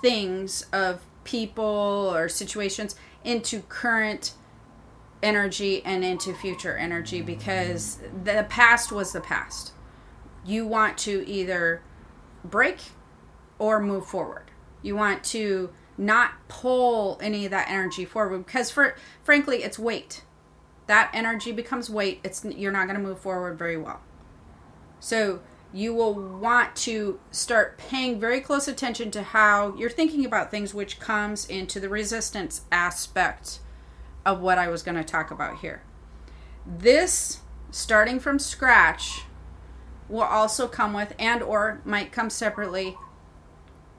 things 0.00 0.66
of 0.72 1.04
people 1.24 2.10
or 2.14 2.28
situations 2.28 2.94
into 3.22 3.60
current 3.62 4.32
energy 5.22 5.84
and 5.84 6.02
into 6.02 6.32
future 6.32 6.76
energy 6.76 7.20
because 7.20 7.98
the 8.24 8.46
past 8.48 8.90
was 8.90 9.12
the 9.12 9.20
past 9.20 9.72
you 10.44 10.66
want 10.66 10.98
to 10.98 11.26
either 11.28 11.82
break 12.44 12.78
or 13.58 13.80
move 13.80 14.06
forward. 14.06 14.50
You 14.82 14.96
want 14.96 15.22
to 15.24 15.70
not 15.98 16.32
pull 16.48 17.18
any 17.22 17.44
of 17.44 17.50
that 17.50 17.68
energy 17.68 18.04
forward 18.04 18.46
because 18.46 18.70
for 18.70 18.96
frankly 19.22 19.62
it's 19.62 19.78
weight. 19.78 20.24
That 20.86 21.10
energy 21.12 21.52
becomes 21.52 21.90
weight. 21.90 22.20
It's 22.24 22.44
you're 22.44 22.72
not 22.72 22.86
going 22.86 22.96
to 22.96 23.02
move 23.02 23.20
forward 23.20 23.58
very 23.58 23.76
well. 23.76 24.00
So 24.98 25.40
you 25.72 25.94
will 25.94 26.14
want 26.14 26.74
to 26.74 27.20
start 27.30 27.78
paying 27.78 28.18
very 28.18 28.40
close 28.40 28.66
attention 28.66 29.10
to 29.12 29.22
how 29.22 29.74
you're 29.76 29.90
thinking 29.90 30.24
about 30.24 30.50
things 30.50 30.74
which 30.74 30.98
comes 30.98 31.46
into 31.46 31.78
the 31.78 31.88
resistance 31.88 32.62
aspect 32.72 33.60
of 34.26 34.40
what 34.40 34.58
I 34.58 34.68
was 34.68 34.82
going 34.82 34.96
to 34.96 35.04
talk 35.04 35.30
about 35.30 35.58
here. 35.58 35.82
This 36.66 37.40
starting 37.70 38.18
from 38.18 38.38
scratch 38.38 39.24
will 40.10 40.22
also 40.22 40.66
come 40.66 40.92
with 40.92 41.14
and 41.18 41.42
or 41.42 41.80
might 41.84 42.12
come 42.12 42.28
separately 42.28 42.96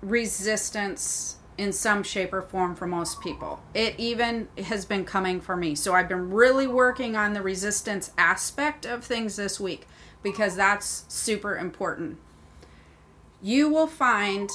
resistance 0.01 1.37
in 1.57 1.71
some 1.71 2.03
shape 2.03 2.33
or 2.33 2.41
form 2.41 2.75
for 2.75 2.87
most 2.87 3.21
people. 3.21 3.61
It 3.73 3.95
even 3.97 4.47
has 4.57 4.85
been 4.85 5.05
coming 5.05 5.39
for 5.39 5.55
me. 5.55 5.75
So 5.75 5.93
I've 5.93 6.09
been 6.09 6.31
really 6.31 6.67
working 6.67 7.15
on 7.15 7.33
the 7.33 7.41
resistance 7.41 8.11
aspect 8.17 8.85
of 8.85 9.03
things 9.03 9.35
this 9.35 9.59
week 9.59 9.87
because 10.23 10.55
that's 10.55 11.05
super 11.07 11.55
important. 11.57 12.17
You 13.41 13.69
will 13.69 13.87
find 13.87 14.49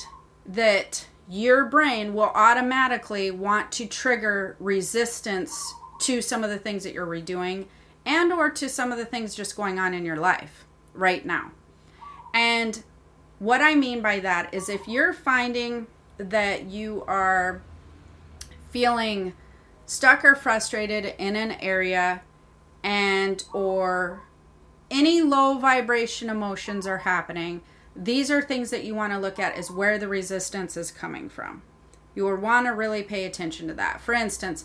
that 0.44 1.06
your 1.28 1.64
brain 1.64 2.14
will 2.14 2.30
automatically 2.34 3.30
want 3.30 3.72
to 3.72 3.86
trigger 3.86 4.56
resistance 4.60 5.74
to 6.00 6.22
some 6.22 6.44
of 6.44 6.50
the 6.50 6.58
things 6.58 6.84
that 6.84 6.92
you're 6.92 7.06
redoing 7.06 7.66
and 8.04 8.32
or 8.32 8.50
to 8.50 8.68
some 8.68 8.92
of 8.92 8.98
the 8.98 9.04
things 9.04 9.34
just 9.34 9.56
going 9.56 9.78
on 9.78 9.92
in 9.92 10.04
your 10.04 10.16
life 10.16 10.66
right 10.96 11.24
now. 11.24 11.52
And 12.34 12.82
what 13.38 13.60
I 13.60 13.74
mean 13.74 14.00
by 14.02 14.20
that 14.20 14.52
is 14.52 14.68
if 14.68 14.88
you're 14.88 15.12
finding 15.12 15.86
that 16.18 16.66
you 16.66 17.04
are 17.06 17.62
feeling 18.70 19.34
stuck 19.84 20.24
or 20.24 20.34
frustrated 20.34 21.14
in 21.18 21.36
an 21.36 21.52
area 21.52 22.22
and 22.82 23.44
or 23.52 24.22
any 24.90 25.22
low 25.22 25.58
vibration 25.58 26.30
emotions 26.30 26.86
are 26.86 26.98
happening, 26.98 27.62
these 27.94 28.30
are 28.30 28.42
things 28.42 28.70
that 28.70 28.84
you 28.84 28.94
want 28.94 29.12
to 29.12 29.18
look 29.18 29.38
at 29.38 29.58
is 29.58 29.70
where 29.70 29.98
the 29.98 30.08
resistance 30.08 30.76
is 30.76 30.90
coming 30.90 31.28
from. 31.28 31.62
You 32.14 32.24
will 32.24 32.36
want 32.36 32.66
to 32.66 32.72
really 32.72 33.02
pay 33.02 33.24
attention 33.24 33.68
to 33.68 33.74
that. 33.74 34.00
For 34.00 34.14
instance, 34.14 34.64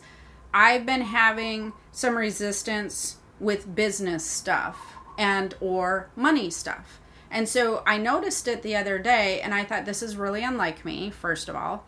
I've 0.53 0.85
been 0.85 1.01
having 1.01 1.73
some 1.91 2.17
resistance 2.17 3.17
with 3.39 3.73
business 3.75 4.25
stuff 4.25 4.95
and 5.21 5.53
or 5.61 6.09
money 6.15 6.49
stuff. 6.49 6.99
And 7.29 7.47
so 7.47 7.83
I 7.85 7.99
noticed 7.99 8.47
it 8.47 8.63
the 8.63 8.75
other 8.75 8.97
day 8.97 9.39
and 9.39 9.53
I 9.53 9.63
thought 9.63 9.85
this 9.85 10.01
is 10.01 10.17
really 10.17 10.43
unlike 10.43 10.83
me, 10.83 11.11
first 11.11 11.47
of 11.47 11.55
all. 11.55 11.85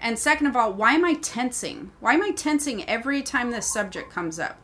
And 0.00 0.16
second 0.16 0.46
of 0.46 0.56
all, 0.56 0.72
why 0.72 0.92
am 0.92 1.04
I 1.04 1.14
tensing? 1.14 1.90
Why 1.98 2.14
am 2.14 2.22
I 2.22 2.30
tensing 2.30 2.88
every 2.88 3.22
time 3.22 3.50
this 3.50 3.66
subject 3.66 4.10
comes 4.12 4.38
up? 4.38 4.56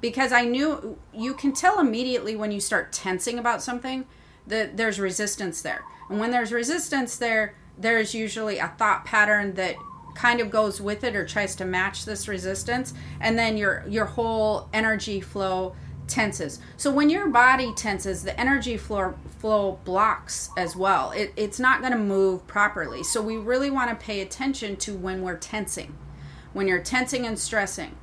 Because 0.00 0.32
I 0.32 0.44
knew 0.44 0.98
you 1.14 1.34
can 1.34 1.52
tell 1.52 1.78
immediately 1.78 2.34
when 2.34 2.50
you 2.50 2.60
start 2.60 2.92
tensing 2.92 3.38
about 3.38 3.62
something 3.62 4.06
that 4.44 4.76
there's 4.76 4.98
resistance 4.98 5.62
there. 5.62 5.84
And 6.10 6.18
when 6.18 6.32
there's 6.32 6.52
resistance 6.52 7.16
there, 7.16 7.54
there's 7.78 8.12
usually 8.12 8.58
a 8.58 8.74
thought 8.76 9.04
pattern 9.04 9.54
that 9.54 9.76
kind 10.16 10.40
of 10.40 10.50
goes 10.50 10.80
with 10.80 11.04
it 11.04 11.14
or 11.14 11.24
tries 11.24 11.54
to 11.56 11.64
match 11.64 12.04
this 12.04 12.28
resistance 12.28 12.92
and 13.18 13.38
then 13.38 13.56
your 13.56 13.82
your 13.88 14.04
whole 14.04 14.68
energy 14.74 15.22
flow 15.22 15.74
tenses 16.12 16.60
so 16.76 16.90
when 16.90 17.08
your 17.08 17.26
body 17.28 17.72
tenses 17.74 18.22
the 18.22 18.38
energy 18.38 18.76
flow 18.76 19.14
flow 19.38 19.78
blocks 19.84 20.50
as 20.58 20.76
well 20.76 21.10
it, 21.12 21.32
it's 21.36 21.58
not 21.58 21.80
going 21.80 21.92
to 21.92 21.98
move 21.98 22.46
properly 22.46 23.02
so 23.02 23.22
we 23.22 23.36
really 23.36 23.70
want 23.70 23.88
to 23.88 24.04
pay 24.04 24.20
attention 24.20 24.76
to 24.76 24.94
when 24.94 25.22
we're 25.22 25.38
tensing 25.38 25.96
when 26.52 26.68
you're 26.68 26.82
tensing 26.82 27.26
and 27.26 27.38
stressing 27.38 27.96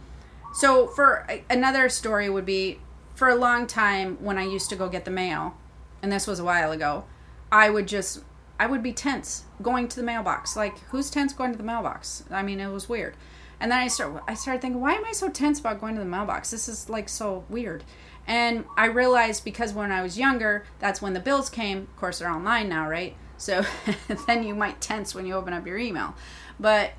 so 0.54 0.88
for 0.88 1.28
another 1.50 1.88
story 1.88 2.30
would 2.30 2.46
be 2.46 2.80
for 3.14 3.30
a 3.30 3.36
long 3.36 3.68
time 3.68 4.18
when 4.24 4.38
i 4.40 4.44
used 4.44 4.70
to 4.70 4.76
go 4.76 4.90
get 4.90 5.06
the 5.06 5.12
mail 5.12 5.56
and 6.02 6.12
this 6.12 6.26
was 6.26 6.40
a 6.40 6.44
while 6.44 6.72
ago 6.72 7.06
i 7.52 7.70
would 7.70 7.88
just 7.88 8.22
I 8.60 8.66
would 8.66 8.84
be 8.84 8.92
tense 8.92 9.46
going 9.62 9.88
to 9.88 9.96
the 9.96 10.04
mailbox. 10.04 10.58
Like, 10.58 10.78
who's 10.90 11.10
tense 11.10 11.32
going 11.32 11.54
to 11.54 11.58
the 11.58 11.64
mailbox? 11.64 12.26
I 12.30 12.44
mean, 12.44 12.60
it 12.60 12.68
was 12.68 12.90
weird. 12.90 13.16
And 13.60 13.72
then 13.72 13.80
I 13.80 13.88
start 13.88 14.24
I 14.28 14.34
started 14.34 14.62
thinking, 14.62 14.82
why 14.82 14.94
am 14.94 15.06
I 15.06 15.12
so 15.12 15.30
tense 15.30 15.60
about 15.60 15.82
going 15.82 15.96
to 15.96 16.00
the 16.00 16.08
mailbox? 16.08 16.52
This 16.52 16.68
is 16.70 16.90
like 16.90 17.10
so 17.10 17.44
weird. 17.50 17.84
And 18.28 18.66
I 18.78 18.86
realized 18.86 19.44
because 19.44 19.74
when 19.74 19.92
I 19.92 20.02
was 20.02 20.18
younger, 20.18 20.66
that's 20.80 21.02
when 21.02 21.14
the 21.14 21.20
bills 21.20 21.50
came. 21.50 21.80
Of 21.80 21.96
course, 21.98 22.20
they're 22.20 22.30
online 22.30 22.70
now, 22.70 22.88
right? 22.88 23.16
So 23.38 23.66
then 24.28 24.44
you 24.44 24.54
might 24.54 24.80
tense 24.82 25.16
when 25.16 25.26
you 25.26 25.34
open 25.34 25.54
up 25.54 25.66
your 25.66 25.78
email. 25.78 26.14
But 26.60 26.92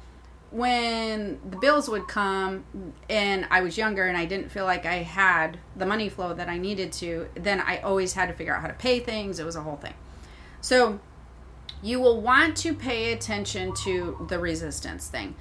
when 0.51 1.39
the 1.49 1.57
bills 1.57 1.89
would 1.89 2.09
come 2.09 2.65
and 3.09 3.47
I 3.51 3.61
was 3.61 3.79
younger 3.79 4.09
and 4.09 4.17
I 4.17 4.25
didn't 4.25 4.51
feel 4.51 4.65
like 4.65 4.85
I 4.85 4.97
had 4.97 5.59
the 5.77 5.87
money 5.87 6.09
flow 6.09 6.35
that 6.35 6.49
I 6.49 6.59
needed 6.59 6.93
to, 6.95 7.29
then 7.35 7.61
I 7.61 7.79
always 7.79 8.15
had 8.15 8.27
to 8.27 8.35
figure 8.35 8.55
out 8.55 8.61
how 8.61 8.67
to 8.67 8.75
pay 8.75 8.99
things. 8.99 9.39
It 9.39 9.45
was 9.45 9.55
a 9.55 9.63
whole 9.63 9.77
thing. 9.77 9.95
So 10.61 10.99
you 11.83 12.01
will 12.01 12.21
want 12.21 12.57
to 12.59 12.75
pay 12.75 13.13
attention 13.13 13.73
to 13.85 14.27
the 14.29 14.39
resistance 14.39 15.07
thing. 15.07 15.37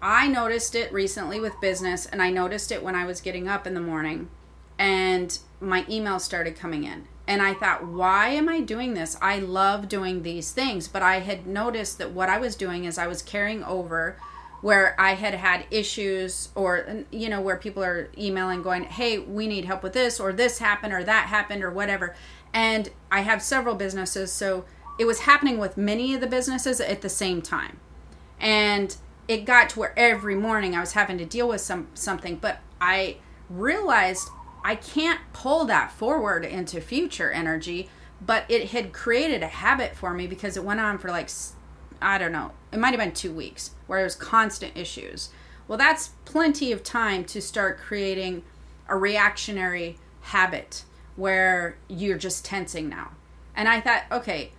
I 0.00 0.28
noticed 0.28 0.74
it 0.74 0.92
recently 0.92 1.40
with 1.40 1.60
business, 1.60 2.06
and 2.06 2.22
I 2.22 2.30
noticed 2.30 2.70
it 2.70 2.82
when 2.82 2.94
I 2.94 3.04
was 3.04 3.20
getting 3.20 3.48
up 3.48 3.66
in 3.66 3.74
the 3.74 3.80
morning 3.80 4.28
and 4.78 5.38
my 5.60 5.82
emails 5.84 6.20
started 6.20 6.56
coming 6.56 6.84
in. 6.84 7.08
And 7.26 7.42
I 7.42 7.52
thought, 7.52 7.86
why 7.86 8.28
am 8.28 8.48
I 8.48 8.60
doing 8.60 8.94
this? 8.94 9.18
I 9.20 9.38
love 9.38 9.88
doing 9.88 10.22
these 10.22 10.52
things. 10.52 10.88
But 10.88 11.02
I 11.02 11.18
had 11.20 11.46
noticed 11.46 11.98
that 11.98 12.12
what 12.12 12.28
I 12.28 12.38
was 12.38 12.56
doing 12.56 12.84
is 12.84 12.96
I 12.96 13.06
was 13.06 13.20
carrying 13.20 13.62
over 13.64 14.16
where 14.60 14.98
I 15.00 15.14
had 15.14 15.34
had 15.34 15.66
issues 15.70 16.48
or, 16.54 17.04
you 17.10 17.28
know, 17.28 17.40
where 17.40 17.56
people 17.56 17.84
are 17.84 18.08
emailing 18.16 18.62
going, 18.62 18.84
hey, 18.84 19.18
we 19.18 19.46
need 19.46 19.66
help 19.66 19.82
with 19.82 19.92
this, 19.92 20.18
or 20.18 20.32
this 20.32 20.58
happened, 20.58 20.92
or 20.92 21.04
that 21.04 21.26
happened, 21.26 21.62
or 21.62 21.70
whatever. 21.70 22.16
And 22.52 22.90
I 23.10 23.20
have 23.20 23.42
several 23.42 23.74
businesses. 23.74 24.32
So 24.32 24.64
it 24.98 25.04
was 25.04 25.20
happening 25.20 25.58
with 25.58 25.76
many 25.76 26.14
of 26.14 26.20
the 26.20 26.26
businesses 26.26 26.80
at 26.80 27.02
the 27.02 27.08
same 27.08 27.42
time. 27.42 27.78
And 28.40 28.96
it 29.28 29.44
got 29.44 29.68
to 29.70 29.78
where 29.78 29.94
every 29.96 30.34
morning 30.34 30.74
I 30.74 30.80
was 30.80 30.92
having 30.92 31.18
to 31.18 31.24
deal 31.24 31.46
with 31.48 31.60
some 31.60 31.88
something, 31.94 32.36
but 32.36 32.60
I 32.80 33.18
realized 33.48 34.28
I 34.64 34.74
can't 34.74 35.20
pull 35.32 35.66
that 35.66 35.92
forward 35.92 36.44
into 36.44 36.80
future 36.80 37.30
energy, 37.30 37.88
but 38.24 38.44
it 38.48 38.70
had 38.70 38.92
created 38.92 39.42
a 39.42 39.48
habit 39.48 39.94
for 39.94 40.12
me 40.12 40.26
because 40.26 40.56
it 40.56 40.64
went 40.64 40.80
on 40.80 40.98
for 40.98 41.08
like 41.08 41.30
I 42.00 42.18
don't 42.18 42.32
know, 42.32 42.52
it 42.72 42.78
might 42.78 42.90
have 42.90 43.00
been 43.00 43.12
2 43.12 43.32
weeks 43.32 43.72
where 43.86 44.00
it 44.00 44.04
was 44.04 44.14
constant 44.14 44.76
issues. 44.76 45.30
Well, 45.66 45.78
that's 45.78 46.08
plenty 46.24 46.72
of 46.72 46.82
time 46.82 47.24
to 47.26 47.42
start 47.42 47.78
creating 47.78 48.42
a 48.88 48.96
reactionary 48.96 49.98
habit 50.22 50.84
where 51.16 51.76
you're 51.88 52.16
just 52.16 52.44
tensing 52.44 52.88
now. 52.88 53.10
And 53.54 53.68
I 53.68 53.80
thought, 53.80 54.04
okay, 54.10 54.52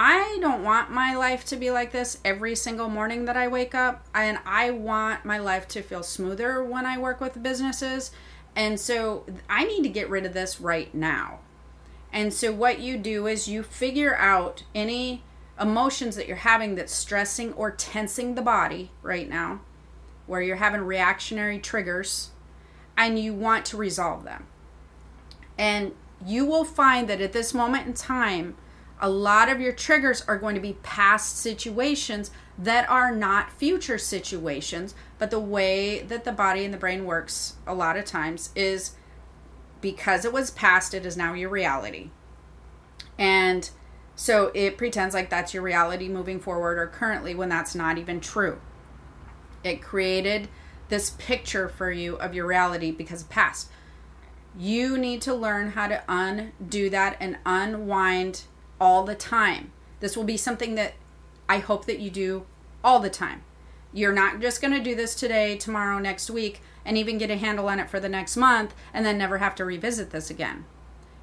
I 0.00 0.38
don't 0.40 0.62
want 0.62 0.92
my 0.92 1.16
life 1.16 1.44
to 1.46 1.56
be 1.56 1.72
like 1.72 1.90
this 1.90 2.20
every 2.24 2.54
single 2.54 2.88
morning 2.88 3.24
that 3.24 3.36
I 3.36 3.48
wake 3.48 3.74
up. 3.74 4.06
And 4.14 4.38
I 4.46 4.70
want 4.70 5.24
my 5.24 5.38
life 5.38 5.66
to 5.68 5.82
feel 5.82 6.04
smoother 6.04 6.62
when 6.62 6.86
I 6.86 6.96
work 6.98 7.20
with 7.20 7.42
businesses. 7.42 8.12
And 8.54 8.78
so 8.78 9.26
I 9.50 9.64
need 9.64 9.82
to 9.82 9.88
get 9.88 10.08
rid 10.08 10.24
of 10.24 10.34
this 10.34 10.60
right 10.60 10.94
now. 10.94 11.40
And 12.12 12.32
so 12.32 12.52
what 12.52 12.78
you 12.78 12.96
do 12.96 13.26
is 13.26 13.48
you 13.48 13.64
figure 13.64 14.16
out 14.16 14.62
any 14.72 15.24
emotions 15.60 16.14
that 16.14 16.28
you're 16.28 16.36
having 16.36 16.76
that's 16.76 16.94
stressing 16.94 17.52
or 17.54 17.72
tensing 17.72 18.36
the 18.36 18.40
body 18.40 18.92
right 19.02 19.28
now, 19.28 19.62
where 20.28 20.40
you're 20.40 20.56
having 20.56 20.82
reactionary 20.82 21.58
triggers, 21.58 22.30
and 22.96 23.18
you 23.18 23.34
want 23.34 23.64
to 23.66 23.76
resolve 23.76 24.22
them. 24.22 24.46
And 25.58 25.90
you 26.24 26.44
will 26.44 26.64
find 26.64 27.08
that 27.08 27.20
at 27.20 27.32
this 27.32 27.52
moment 27.52 27.88
in 27.88 27.94
time, 27.94 28.54
a 29.00 29.08
lot 29.08 29.48
of 29.48 29.60
your 29.60 29.72
triggers 29.72 30.22
are 30.22 30.38
going 30.38 30.54
to 30.54 30.60
be 30.60 30.74
past 30.82 31.38
situations 31.38 32.30
that 32.58 32.88
are 32.90 33.14
not 33.14 33.52
future 33.52 33.98
situations. 33.98 34.94
But 35.18 35.30
the 35.30 35.38
way 35.38 36.02
that 36.02 36.24
the 36.24 36.32
body 36.32 36.64
and 36.64 36.74
the 36.74 36.78
brain 36.78 37.04
works 37.04 37.56
a 37.66 37.74
lot 37.74 37.96
of 37.96 38.04
times 38.04 38.50
is 38.56 38.92
because 39.80 40.24
it 40.24 40.32
was 40.32 40.50
past, 40.50 40.94
it 40.94 41.06
is 41.06 41.16
now 41.16 41.34
your 41.34 41.50
reality. 41.50 42.10
And 43.16 43.68
so 44.16 44.50
it 44.54 44.76
pretends 44.76 45.14
like 45.14 45.30
that's 45.30 45.54
your 45.54 45.62
reality 45.62 46.08
moving 46.08 46.40
forward 46.40 46.78
or 46.78 46.86
currently 46.86 47.34
when 47.34 47.48
that's 47.48 47.74
not 47.74 47.98
even 47.98 48.20
true. 48.20 48.60
It 49.62 49.80
created 49.80 50.48
this 50.88 51.10
picture 51.18 51.68
for 51.68 51.90
you 51.90 52.16
of 52.16 52.34
your 52.34 52.46
reality 52.46 52.90
because 52.90 53.22
of 53.22 53.28
past. 53.28 53.70
You 54.56 54.98
need 54.98 55.20
to 55.22 55.34
learn 55.34 55.72
how 55.72 55.86
to 55.86 56.02
undo 56.08 56.90
that 56.90 57.16
and 57.20 57.38
unwind 57.46 58.42
all 58.80 59.04
the 59.04 59.14
time. 59.14 59.72
This 60.00 60.16
will 60.16 60.24
be 60.24 60.36
something 60.36 60.74
that 60.76 60.94
I 61.48 61.58
hope 61.58 61.86
that 61.86 61.98
you 61.98 62.10
do 62.10 62.46
all 62.84 63.00
the 63.00 63.10
time. 63.10 63.42
You're 63.92 64.12
not 64.12 64.40
just 64.40 64.60
going 64.60 64.74
to 64.74 64.82
do 64.82 64.94
this 64.94 65.14
today, 65.14 65.56
tomorrow, 65.56 65.98
next 65.98 66.30
week, 66.30 66.60
and 66.84 66.96
even 66.96 67.18
get 67.18 67.30
a 67.30 67.36
handle 67.36 67.68
on 67.68 67.80
it 67.80 67.90
for 67.90 68.00
the 68.00 68.08
next 68.08 68.36
month 68.36 68.74
and 68.92 69.04
then 69.04 69.18
never 69.18 69.38
have 69.38 69.54
to 69.56 69.64
revisit 69.64 70.10
this 70.10 70.30
again. 70.30 70.64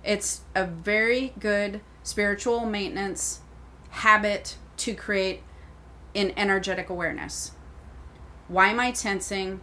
It's 0.03 0.41
a 0.53 0.65
very 0.65 1.33
good 1.39 1.81
spiritual 2.03 2.65
maintenance 2.65 3.41
habit 3.89 4.57
to 4.77 4.93
create 4.93 5.41
in 6.13 6.33
energetic 6.37 6.89
awareness. 6.89 7.51
Why 8.47 8.69
am 8.69 8.79
I 8.79 8.91
tensing? 8.91 9.61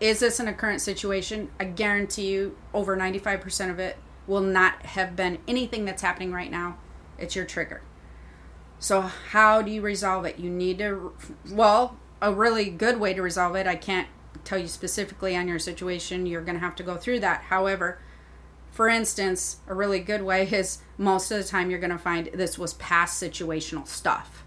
Is 0.00 0.20
this 0.20 0.40
in 0.40 0.48
a 0.48 0.54
current 0.54 0.80
situation? 0.80 1.50
I 1.58 1.64
guarantee 1.64 2.28
you 2.28 2.56
over 2.72 2.96
95% 2.96 3.70
of 3.70 3.78
it 3.78 3.96
will 4.26 4.40
not 4.40 4.86
have 4.86 5.16
been 5.16 5.38
anything 5.48 5.84
that's 5.84 6.02
happening 6.02 6.32
right 6.32 6.50
now 6.50 6.78
it's 7.18 7.36
your 7.36 7.44
trigger. 7.44 7.82
So, 8.78 9.00
how 9.00 9.60
do 9.62 9.70
you 9.70 9.82
resolve 9.82 10.24
it? 10.24 10.38
You 10.38 10.50
need 10.50 10.78
to, 10.78 11.12
well, 11.50 11.98
a 12.22 12.32
really 12.32 12.70
good 12.70 13.00
way 13.00 13.14
to 13.14 13.22
resolve 13.22 13.56
it, 13.56 13.66
I 13.66 13.76
can't 13.76 14.08
tell 14.44 14.58
you 14.58 14.68
specifically 14.68 15.36
on 15.36 15.48
your 15.48 15.58
situation. 15.58 16.26
You're 16.26 16.42
going 16.42 16.54
to 16.54 16.64
have 16.64 16.76
to 16.76 16.82
go 16.82 16.96
through 16.96 17.20
that. 17.20 17.42
However, 17.42 17.98
for 18.70 18.88
instance, 18.88 19.58
a 19.66 19.74
really 19.74 20.00
good 20.00 20.22
way 20.22 20.48
is 20.52 20.78
most 20.96 21.30
of 21.30 21.38
the 21.38 21.44
time 21.44 21.70
you're 21.70 21.80
going 21.80 21.90
to 21.90 21.98
find 21.98 22.30
this 22.32 22.58
was 22.58 22.74
past 22.74 23.22
situational 23.22 23.86
stuff, 23.86 24.44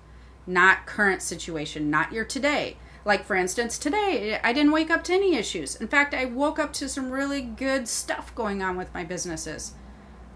not 0.47 0.86
current 0.86 1.21
situation, 1.21 1.89
not 1.89 2.12
your 2.12 2.25
today. 2.25 2.77
Like, 3.03 3.25
for 3.25 3.36
instance, 3.36 3.79
today 3.79 4.39
I 4.43 4.53
didn't 4.53 4.71
wake 4.71 4.91
up 4.91 5.03
to 5.05 5.13
any 5.13 5.36
issues. 5.36 5.75
In 5.75 5.88
fact, 5.88 6.13
I 6.13 6.25
woke 6.25 6.60
up 6.60 6.71
to 6.73 6.88
some 6.88 7.10
really 7.10 7.41
good 7.41 7.88
stuff 7.88 8.34
going 8.36 8.62
on 8.62 8.77
with 8.77 8.93
my 8.93 9.03
businesses. 9.03 9.73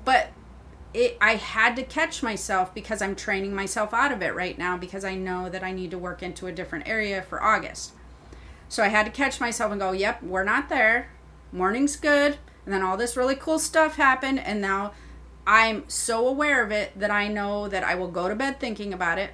But 0.03 0.31
it, 0.95 1.17
I 1.19 1.35
had 1.35 1.75
to 1.75 1.83
catch 1.83 2.23
myself 2.23 2.73
because 2.73 3.01
I'm 3.01 3.15
training 3.15 3.53
myself 3.53 3.93
out 3.93 4.13
of 4.13 4.21
it 4.21 4.33
right 4.33 4.57
now 4.57 4.77
because 4.77 5.03
I 5.03 5.15
know 5.15 5.49
that 5.49 5.63
I 5.63 5.73
need 5.73 5.91
to 5.91 5.97
work 5.97 6.23
into 6.23 6.47
a 6.47 6.53
different 6.53 6.87
area 6.87 7.21
for 7.21 7.43
August. 7.43 7.91
So 8.69 8.81
I 8.81 8.87
had 8.87 9.05
to 9.05 9.11
catch 9.11 9.41
myself 9.41 9.71
and 9.71 9.81
go, 9.81 9.91
yep, 9.91 10.23
we're 10.23 10.45
not 10.45 10.69
there. 10.69 11.09
Morning's 11.51 11.97
good. 11.97 12.37
And 12.65 12.73
then 12.73 12.81
all 12.81 12.95
this 12.95 13.17
really 13.17 13.35
cool 13.35 13.59
stuff 13.59 13.97
happened. 13.97 14.39
And 14.39 14.61
now 14.61 14.93
I'm 15.45 15.83
so 15.89 16.27
aware 16.27 16.63
of 16.63 16.71
it 16.71 16.97
that 16.97 17.11
I 17.11 17.27
know 17.27 17.67
that 17.67 17.83
I 17.83 17.95
will 17.95 18.07
go 18.07 18.29
to 18.29 18.35
bed 18.35 18.59
thinking 18.59 18.93
about 18.93 19.17
it. 19.17 19.31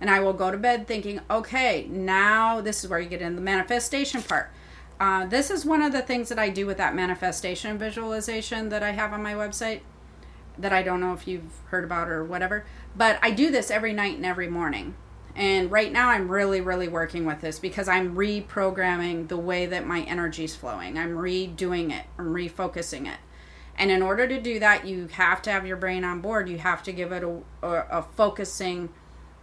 And 0.00 0.10
I 0.10 0.20
will 0.20 0.34
go 0.34 0.50
to 0.50 0.58
bed 0.58 0.86
thinking, 0.86 1.20
okay, 1.30 1.86
now 1.88 2.60
this 2.60 2.84
is 2.84 2.90
where 2.90 3.00
you 3.00 3.08
get 3.08 3.22
in 3.22 3.34
the 3.34 3.40
manifestation 3.40 4.22
part. 4.22 4.50
Uh, 5.00 5.26
this 5.26 5.50
is 5.50 5.64
one 5.64 5.80
of 5.80 5.92
the 5.92 6.02
things 6.02 6.28
that 6.28 6.38
I 6.38 6.50
do 6.50 6.66
with 6.66 6.76
that 6.76 6.94
manifestation 6.94 7.78
visualization 7.78 8.68
that 8.68 8.82
I 8.82 8.90
have 8.90 9.12
on 9.12 9.22
my 9.22 9.32
website 9.32 9.80
that 10.58 10.72
I 10.72 10.82
don't 10.82 11.00
know 11.00 11.12
if 11.12 11.26
you've 11.26 11.60
heard 11.66 11.84
about 11.84 12.08
or 12.08 12.24
whatever. 12.24 12.64
But 12.96 13.18
I 13.22 13.30
do 13.30 13.50
this 13.50 13.70
every 13.70 13.92
night 13.92 14.16
and 14.16 14.26
every 14.26 14.48
morning. 14.48 14.94
And 15.34 15.70
right 15.70 15.92
now 15.92 16.08
I'm 16.08 16.28
really, 16.28 16.60
really 16.60 16.88
working 16.88 17.24
with 17.24 17.40
this 17.40 17.60
because 17.60 17.86
I'm 17.86 18.16
reprogramming 18.16 19.28
the 19.28 19.36
way 19.36 19.66
that 19.66 19.86
my 19.86 20.00
energy 20.02 20.44
is 20.44 20.56
flowing. 20.56 20.98
I'm 20.98 21.12
redoing 21.12 21.96
it, 21.96 22.06
I'm 22.18 22.34
refocusing 22.34 23.06
it. 23.06 23.18
And 23.76 23.92
in 23.92 24.02
order 24.02 24.26
to 24.26 24.40
do 24.40 24.58
that, 24.58 24.86
you 24.86 25.06
have 25.06 25.40
to 25.42 25.52
have 25.52 25.64
your 25.64 25.76
brain 25.76 26.02
on 26.02 26.20
board. 26.20 26.48
You 26.48 26.58
have 26.58 26.82
to 26.82 26.92
give 26.92 27.12
it 27.12 27.22
a, 27.22 27.40
a, 27.62 27.86
a 27.90 28.02
focusing 28.16 28.88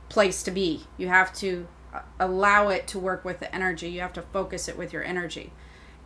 place 0.09 0.43
to 0.43 0.51
be. 0.51 0.83
You 0.97 1.07
have 1.07 1.33
to 1.35 1.67
uh, 1.93 2.01
allow 2.19 2.67
it 2.67 2.85
to 2.87 2.99
work 2.99 3.23
with 3.23 3.39
the 3.39 3.53
energy. 3.55 3.89
You 3.89 4.01
have 4.01 4.11
to 4.13 4.21
focus 4.21 4.67
it 4.67 4.77
with 4.77 4.91
your 4.91 5.03
energy. 5.03 5.53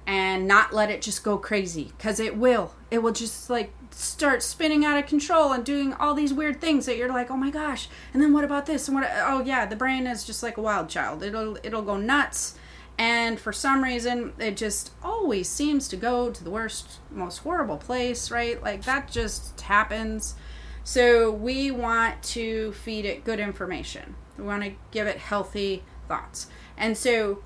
And 0.05 0.47
not 0.47 0.73
let 0.73 0.89
it 0.89 1.01
just 1.01 1.23
go 1.23 1.37
crazy 1.37 1.91
because 1.97 2.19
it 2.19 2.37
will. 2.37 2.73
It 2.89 3.03
will 3.03 3.11
just 3.11 3.49
like 3.49 3.71
start 3.91 4.41
spinning 4.41 4.85
out 4.85 4.97
of 4.97 5.07
control 5.07 5.51
and 5.51 5.63
doing 5.63 5.93
all 5.93 6.13
these 6.13 6.33
weird 6.33 6.61
things 6.61 6.85
that 6.85 6.97
you're 6.97 7.09
like, 7.09 7.29
oh 7.29 7.37
my 7.37 7.51
gosh. 7.51 7.89
And 8.13 8.21
then 8.21 8.33
what 8.33 8.43
about 8.43 8.65
this? 8.65 8.87
And 8.87 8.95
what? 8.95 9.09
Oh 9.11 9.43
yeah, 9.43 9.65
the 9.65 9.75
brain 9.75 10.07
is 10.07 10.23
just 10.23 10.41
like 10.41 10.57
a 10.57 10.61
wild 10.61 10.89
child. 10.89 11.23
It'll 11.23 11.57
it'll 11.63 11.81
go 11.81 11.97
nuts. 11.97 12.55
And 12.97 13.39
for 13.39 13.53
some 13.53 13.81
reason, 13.81 14.33
it 14.39 14.57
just 14.57 14.91
always 15.01 15.47
seems 15.47 15.87
to 15.87 15.95
go 15.95 16.31
to 16.31 16.43
the 16.43 16.49
worst, 16.49 16.99
most 17.09 17.37
horrible 17.37 17.77
place, 17.77 18.29
right? 18.29 18.61
Like 18.61 18.83
that 18.83 19.09
just 19.09 19.61
happens. 19.61 20.35
So 20.83 21.31
we 21.31 21.71
want 21.71 22.21
to 22.23 22.73
feed 22.73 23.05
it 23.05 23.23
good 23.23 23.39
information. 23.39 24.15
We 24.37 24.43
want 24.43 24.63
to 24.63 24.73
give 24.91 25.07
it 25.07 25.17
healthy 25.17 25.83
thoughts. 26.09 26.47
And 26.77 26.97
so 26.97 27.41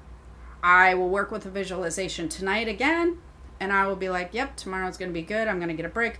I 0.63 0.93
will 0.93 1.09
work 1.09 1.29
with 1.29 1.45
a 1.45 1.49
visualization 1.49 2.29
tonight 2.29 2.69
again, 2.69 3.17
and 3.59 3.73
I 3.73 3.85
will 3.85 3.97
be 3.97 4.09
like, 4.09 4.33
yep, 4.33 4.55
tomorrow's 4.55 4.97
going 4.97 5.09
to 5.09 5.13
be 5.13 5.21
good. 5.21 5.49
I'm 5.49 5.57
going 5.57 5.67
to 5.67 5.75
get 5.75 5.85
a 5.85 5.89
break. 5.89 6.19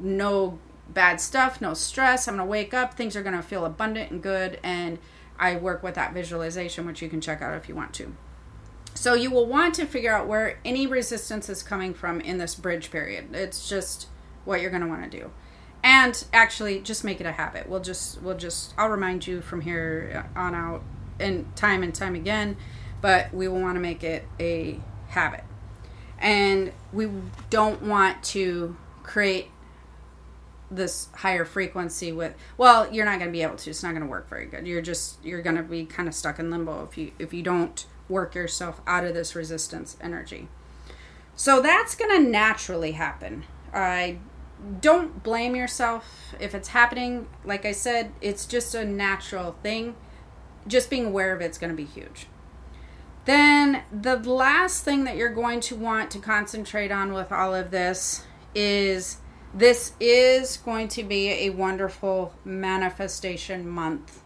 No 0.00 0.58
bad 0.88 1.20
stuff, 1.20 1.60
no 1.60 1.74
stress. 1.74 2.26
I'm 2.26 2.36
going 2.36 2.46
to 2.46 2.50
wake 2.50 2.74
up. 2.74 2.94
Things 2.94 3.14
are 3.14 3.22
going 3.22 3.36
to 3.36 3.42
feel 3.42 3.64
abundant 3.64 4.10
and 4.10 4.20
good. 4.20 4.58
And 4.64 4.98
I 5.38 5.56
work 5.56 5.84
with 5.84 5.94
that 5.94 6.12
visualization, 6.12 6.86
which 6.86 7.02
you 7.02 7.08
can 7.08 7.20
check 7.20 7.40
out 7.40 7.56
if 7.56 7.68
you 7.68 7.76
want 7.76 7.94
to. 7.94 8.16
So 8.94 9.14
you 9.14 9.30
will 9.30 9.46
want 9.46 9.74
to 9.74 9.86
figure 9.86 10.12
out 10.12 10.26
where 10.26 10.58
any 10.64 10.86
resistance 10.86 11.48
is 11.48 11.62
coming 11.62 11.94
from 11.94 12.20
in 12.20 12.38
this 12.38 12.56
bridge 12.56 12.90
period. 12.90 13.34
It's 13.34 13.68
just 13.68 14.08
what 14.44 14.60
you're 14.60 14.70
going 14.70 14.82
to 14.82 14.88
want 14.88 15.10
to 15.10 15.18
do. 15.18 15.30
And 15.84 16.24
actually 16.32 16.80
just 16.80 17.04
make 17.04 17.20
it 17.20 17.26
a 17.26 17.32
habit. 17.32 17.68
We'll 17.68 17.80
just 17.80 18.22
we'll 18.22 18.38
just 18.38 18.72
I'll 18.78 18.88
remind 18.88 19.26
you 19.26 19.42
from 19.42 19.60
here 19.60 20.26
on 20.34 20.54
out 20.54 20.82
and 21.20 21.54
time 21.56 21.82
and 21.82 21.94
time 21.94 22.14
again 22.14 22.56
but 23.04 23.34
we 23.34 23.46
will 23.46 23.60
want 23.60 23.74
to 23.74 23.80
make 23.80 24.02
it 24.02 24.24
a 24.40 24.80
habit. 25.08 25.44
And 26.18 26.72
we 26.90 27.06
don't 27.50 27.82
want 27.82 28.22
to 28.22 28.78
create 29.02 29.50
this 30.70 31.08
higher 31.16 31.44
frequency 31.44 32.10
with 32.10 32.34
well 32.56 32.90
you're 32.90 33.04
not 33.04 33.18
going 33.18 33.28
to 33.28 33.32
be 33.32 33.42
able 33.42 33.56
to 33.56 33.68
it's 33.68 33.82
not 33.82 33.90
going 33.90 34.00
to 34.00 34.08
work 34.08 34.26
very 34.30 34.46
good. 34.46 34.66
You're 34.66 34.80
just 34.80 35.22
you're 35.22 35.42
going 35.42 35.56
to 35.56 35.62
be 35.62 35.84
kind 35.84 36.08
of 36.08 36.14
stuck 36.14 36.38
in 36.38 36.50
limbo 36.50 36.82
if 36.82 36.96
you 36.96 37.12
if 37.18 37.34
you 37.34 37.42
don't 37.42 37.84
work 38.08 38.34
yourself 38.34 38.80
out 38.86 39.04
of 39.04 39.12
this 39.12 39.34
resistance 39.34 39.98
energy. 40.00 40.48
So 41.36 41.60
that's 41.60 41.94
going 41.94 42.22
to 42.22 42.26
naturally 42.26 42.92
happen. 42.92 43.44
I 43.74 44.16
don't 44.80 45.22
blame 45.22 45.54
yourself 45.54 46.34
if 46.40 46.54
it's 46.54 46.68
happening. 46.68 47.26
Like 47.44 47.66
i 47.66 47.72
said 47.72 48.12
it's 48.22 48.46
just 48.46 48.74
a 48.74 48.82
natural 48.86 49.56
thing. 49.62 49.94
Just 50.66 50.88
being 50.88 51.04
aware 51.04 51.34
of 51.34 51.42
it's 51.42 51.58
going 51.58 51.70
to 51.70 51.76
be 51.76 51.84
huge 51.84 52.28
then 53.24 53.82
the 53.90 54.16
last 54.16 54.84
thing 54.84 55.04
that 55.04 55.16
you're 55.16 55.32
going 55.32 55.60
to 55.60 55.76
want 55.76 56.10
to 56.10 56.18
concentrate 56.18 56.92
on 56.92 57.12
with 57.12 57.32
all 57.32 57.54
of 57.54 57.70
this 57.70 58.24
is 58.54 59.18
this 59.54 59.92
is 60.00 60.56
going 60.58 60.88
to 60.88 61.02
be 61.02 61.28
a 61.30 61.50
wonderful 61.50 62.34
manifestation 62.44 63.66
month. 63.66 64.20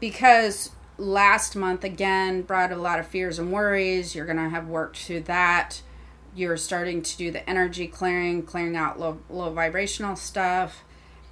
Because 0.00 0.70
last 0.98 1.54
month 1.54 1.84
again 1.84 2.42
brought 2.42 2.72
a 2.72 2.76
lot 2.76 2.98
of 2.98 3.06
fears 3.06 3.38
and 3.38 3.52
worries. 3.52 4.14
You're 4.14 4.26
going 4.26 4.38
to 4.38 4.48
have 4.48 4.66
worked 4.66 4.96
through 4.96 5.22
that. 5.22 5.82
You're 6.34 6.56
starting 6.56 7.02
to 7.02 7.16
do 7.16 7.30
the 7.30 7.48
energy 7.48 7.86
clearing 7.86 8.42
clearing 8.44 8.76
out 8.76 8.98
low, 8.98 9.20
low 9.30 9.52
vibrational 9.52 10.16
stuff. 10.16 10.84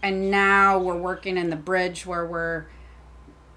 And 0.03 0.31
now 0.31 0.79
we're 0.79 0.97
working 0.97 1.37
in 1.37 1.51
the 1.51 1.57
bridge 1.57 2.07
where 2.07 2.27
we're 2.27 2.67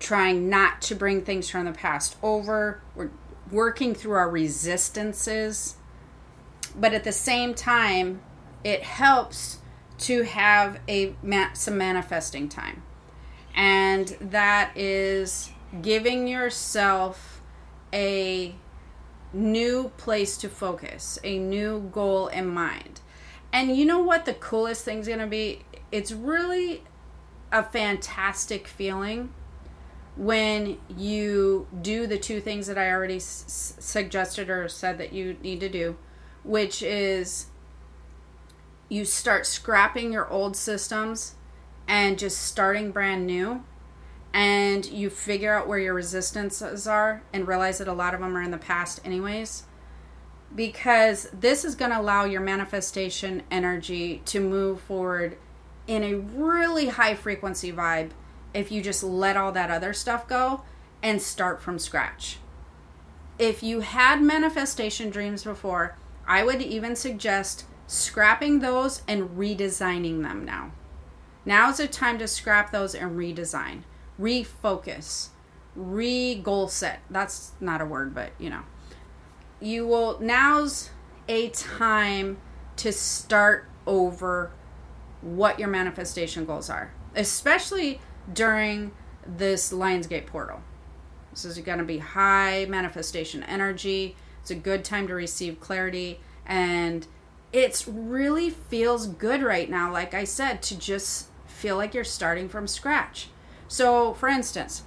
trying 0.04 0.50
not 0.50 0.82
to 0.82 0.96
bring 0.96 1.22
things 1.22 1.50
from 1.50 1.64
the 1.64 1.72
past 1.72 2.18
over. 2.22 2.82
We're 2.94 3.10
working 3.50 3.96
through 3.96 4.12
our 4.14 4.30
resistances. 4.30 5.78
But 6.76 6.94
at 6.94 7.06
the 7.06 7.14
same 7.14 7.54
time, 7.54 8.22
it 8.64 8.84
helps 8.84 9.60
to 10.00 10.24
have 10.24 10.80
a 10.90 11.16
some 11.54 11.78
manifesting 11.78 12.50
time. 12.50 12.84
And 13.56 14.10
that 14.20 14.76
is 14.76 15.52
giving 15.82 16.28
yourself 16.28 17.42
a 17.94 18.56
new 19.32 19.92
place 19.98 20.36
to 20.38 20.50
focus, 20.50 21.18
a 21.24 21.40
new 21.40 21.90
goal 21.94 22.28
in 22.28 22.48
mind. 22.48 23.00
And 23.54 23.78
you 23.78 23.86
know 23.86 24.02
what 24.02 24.26
the 24.26 24.34
coolest 24.34 24.84
thing's 24.84 25.08
going 25.08 25.20
to 25.20 25.28
be? 25.28 25.64
It's 25.92 26.12
really 26.12 26.84
a 27.52 27.64
fantastic 27.64 28.68
feeling 28.68 29.32
when 30.16 30.78
you 30.96 31.68
do 31.82 32.06
the 32.08 32.18
two 32.18 32.40
things 32.40 32.68
that 32.68 32.78
I 32.78 32.92
already 32.92 33.16
s- 33.16 33.76
suggested 33.80 34.50
or 34.50 34.68
said 34.68 34.98
that 35.00 35.14
you 35.14 35.38
need 35.42 35.60
to 35.62 35.70
do, 35.70 35.98
which 36.44 36.84
is 36.84 37.48
you 38.90 39.06
start 39.06 39.46
scrapping 39.46 40.14
your 40.14 40.30
old 40.30 40.56
systems 40.56 41.36
and 41.88 42.20
just 42.20 42.40
starting 42.40 42.92
brand 42.92 43.26
new 43.26 43.64
and 44.34 44.86
you 44.86 45.10
figure 45.10 45.54
out 45.54 45.68
where 45.68 45.80
your 45.80 45.94
resistances 45.94 46.88
are 46.88 47.24
and 47.32 47.48
realize 47.48 47.78
that 47.78 47.88
a 47.88 47.94
lot 47.94 48.14
of 48.14 48.20
them 48.20 48.36
are 48.36 48.42
in 48.42 48.52
the 48.52 48.58
past 48.58 49.00
anyways 49.06 49.64
because 50.56 51.30
this 51.34 51.66
is 51.66 51.76
going 51.76 51.92
to 51.92 52.00
allow 52.00 52.26
your 52.26 52.42
manifestation 52.42 53.44
energy 53.50 54.22
to 54.26 54.40
move 54.40 54.80
forward 54.82 55.38
in 55.88 56.04
a 56.04 56.16
really 56.16 56.88
high 56.88 57.16
frequency 57.16 57.72
vibe 57.72 58.12
if 58.54 58.72
you 58.72 58.82
just 58.82 59.04
let 59.04 59.38
all 59.38 59.52
that 59.52 59.70
other 59.70 59.94
stuff 59.94 60.28
go 60.28 60.62
and 61.02 61.22
start 61.22 61.62
from 61.62 61.80
scratch. 61.80 62.38
If 63.40 63.64
you 63.64 63.82
had 63.82 64.22
manifestation 64.22 65.10
dreams 65.10 65.44
before, 65.44 65.98
I 66.28 66.44
would 66.44 66.62
even 66.62 66.96
suggest 66.96 67.66
scrapping 67.88 68.60
those 68.60 69.02
and 69.08 69.30
redesigning 69.32 70.22
them 70.22 70.46
now. 70.46 70.72
Now 71.46 71.70
is 71.70 71.78
the 71.78 71.88
time 71.88 72.18
to 72.20 72.28
scrap 72.28 72.72
those 72.72 72.96
and 72.96 73.18
redesign, 73.18 73.84
refocus, 74.20 75.30
re 75.76 76.36
goal 76.36 76.68
set. 76.68 77.00
That's 77.10 77.52
not 77.60 77.82
a 77.82 77.86
word, 77.86 78.16
but 78.16 78.32
you 78.40 78.50
know. 78.50 78.62
You 79.60 79.88
will, 79.88 80.20
now's 80.20 80.90
a 81.28 81.50
time 81.50 82.38
to 82.78 82.92
start 82.92 83.66
over 83.86 84.52
what 85.22 85.60
your 85.60 85.70
manifestation 85.70 86.46
goals 86.46 86.70
are, 86.70 86.94
especially 87.16 88.00
during 88.32 88.92
this 89.26 89.74
Lion's 89.74 90.08
Gate 90.08 90.28
portal. 90.28 90.62
This 91.32 91.46
is 91.46 91.58
going 91.60 91.80
to 91.80 91.84
be 91.84 91.98
high 91.98 92.66
manifestation 92.70 93.44
energy. 93.44 94.16
It's 94.42 94.52
a 94.52 94.56
good 94.56 94.84
time 94.84 95.08
to 95.08 95.14
receive 95.14 95.60
clarity 95.60 96.20
and 96.46 97.08
it 97.52 97.86
really 97.88 98.50
feels 98.50 99.08
good 99.08 99.42
right 99.42 99.70
now 99.70 99.92
like 99.92 100.14
I 100.14 100.24
said 100.24 100.62
to 100.64 100.78
just 100.78 101.28
feel 101.46 101.78
like 101.78 101.94
you're 101.94 102.04
starting 102.04 102.50
from 102.50 102.68
scratch. 102.68 103.30
So, 103.68 104.14
for 104.14 104.28
instance, 104.28 104.84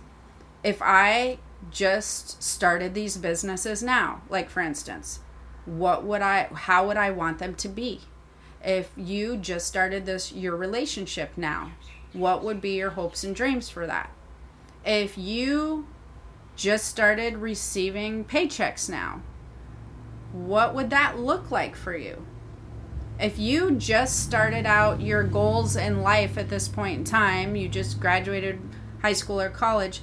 if 0.63 0.83
I 0.83 1.39
just 1.71 2.43
started 2.43 2.93
these 2.93 3.17
businesses 3.17 3.83
now, 3.83 4.23
like 4.29 4.51
for 4.51 4.61
instance, 4.61 5.21
what 5.65 6.05
would 6.05 6.23
I 6.23 6.45
how 6.53 6.87
would 6.87 6.97
I 6.97 7.11
want 7.11 7.39
them 7.39 7.55
to 7.57 7.69
be? 7.69 8.03
If 8.65 8.91
you 8.97 9.37
just 9.37 9.67
started 9.67 10.07
this 10.07 10.33
your 10.33 10.57
relationship 10.57 11.31
now, 11.37 11.73
what 12.17 12.43
would 12.43 12.61
be 12.61 12.73
your 12.73 12.91
hopes 12.91 13.23
and 13.25 13.35
dreams 13.35 13.69
for 13.69 13.87
that? 13.87 14.11
If 14.85 15.19
you 15.19 15.87
just 16.57 16.87
started 16.87 17.37
receiving 17.37 18.25
paychecks 18.25 18.89
now, 18.89 19.23
what 20.33 20.75
would 20.75 20.91
that 20.91 21.19
look 21.19 21.51
like 21.51 21.77
for 21.77 21.97
you? 21.97 22.27
If 23.19 23.39
you 23.39 23.73
just 23.73 24.21
started 24.21 24.67
out 24.67 25.01
your 25.01 25.23
goals 25.23 25.77
in 25.77 26.03
life 26.03 26.37
at 26.37 26.49
this 26.49 26.69
point 26.69 26.99
in 26.99 27.05
time, 27.05 27.57
you 27.57 27.69
just 27.69 28.01
graduated 28.01 28.61
high 29.03 29.15
school 29.15 29.41
or 29.41 29.49
college, 29.49 30.03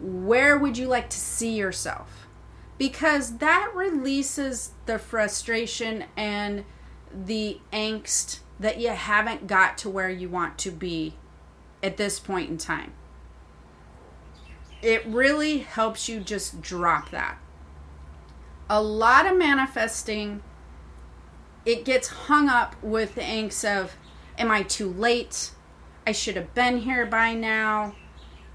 where 0.00 0.58
would 0.58 0.76
you 0.76 0.88
like 0.88 1.10
to 1.10 1.18
see 1.18 1.54
yourself? 1.54 2.26
Because 2.78 3.38
that 3.38 3.70
releases 3.74 4.72
the 4.86 4.98
frustration 4.98 6.04
and 6.16 6.64
the 7.12 7.60
angst 7.72 8.40
that 8.58 8.80
you 8.80 8.88
haven't 8.88 9.46
got 9.46 9.78
to 9.78 9.90
where 9.90 10.10
you 10.10 10.28
want 10.28 10.58
to 10.58 10.70
be 10.70 11.14
at 11.82 11.96
this 11.96 12.18
point 12.18 12.50
in 12.50 12.58
time. 12.58 12.92
It 14.82 15.04
really 15.06 15.58
helps 15.58 16.08
you 16.08 16.20
just 16.20 16.60
drop 16.60 17.10
that. 17.10 17.38
A 18.68 18.82
lot 18.82 19.26
of 19.26 19.36
manifesting, 19.36 20.42
it 21.66 21.84
gets 21.84 22.08
hung 22.08 22.48
up 22.48 22.80
with 22.82 23.14
the 23.14 23.20
angst 23.20 23.64
of, 23.64 23.96
am 24.38 24.50
I 24.50 24.62
too 24.62 24.90
late? 24.90 25.50
I 26.06 26.12
should 26.12 26.36
have 26.36 26.54
been 26.54 26.78
here 26.78 27.04
by 27.04 27.34
now. 27.34 27.94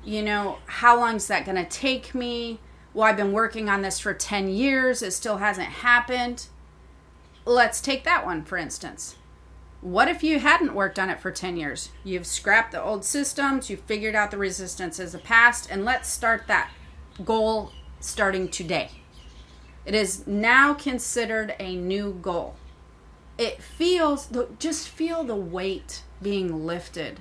You 0.04 0.22
know, 0.22 0.60
how 0.66 1.00
long 1.00 1.16
is 1.16 1.28
that 1.28 1.46
going 1.46 1.58
to 1.58 1.66
take 1.66 2.16
me? 2.16 2.60
Well, 2.94 3.08
I've 3.08 3.18
been 3.18 3.34
working 3.34 3.70
on 3.70 3.82
this 3.82 4.00
for 4.00 4.14
10 4.14 4.50
years. 4.50 5.02
It 5.02 5.12
still 5.12 5.38
hasn't 5.38 5.68
happened. 5.68 6.48
Let's 7.44 7.82
take 7.82 8.04
that 8.06 8.26
one, 8.26 8.44
for 8.44 8.58
instance. 8.58 9.18
What 9.86 10.08
if 10.08 10.24
you 10.24 10.40
hadn't 10.40 10.74
worked 10.74 10.98
on 10.98 11.12
it 11.12 11.20
for 11.20 11.30
10 11.30 11.58
years? 11.58 11.92
You've 12.04 12.26
scrapped 12.26 12.72
the 12.72 12.82
old 12.82 13.06
systems, 13.06 13.70
you've 13.70 13.82
figured 13.82 14.16
out 14.16 14.32
the 14.32 14.38
resistances 14.40 15.14
of 15.14 15.22
the 15.22 15.28
past, 15.28 15.70
and 15.70 15.86
let's 15.86 16.10
start 16.10 16.48
that 16.48 16.72
goal 17.24 17.72
starting 18.00 18.48
today. 18.48 18.90
It 19.86 19.94
is 19.94 20.26
now 20.26 20.74
considered 20.74 21.54
a 21.60 21.76
new 21.76 22.18
goal. 22.20 22.56
It 23.38 23.62
feels, 23.62 24.28
just 24.58 24.90
feel 24.90 25.24
the 25.24 25.36
weight 25.36 26.02
being 26.20 26.66
lifted. 26.66 27.20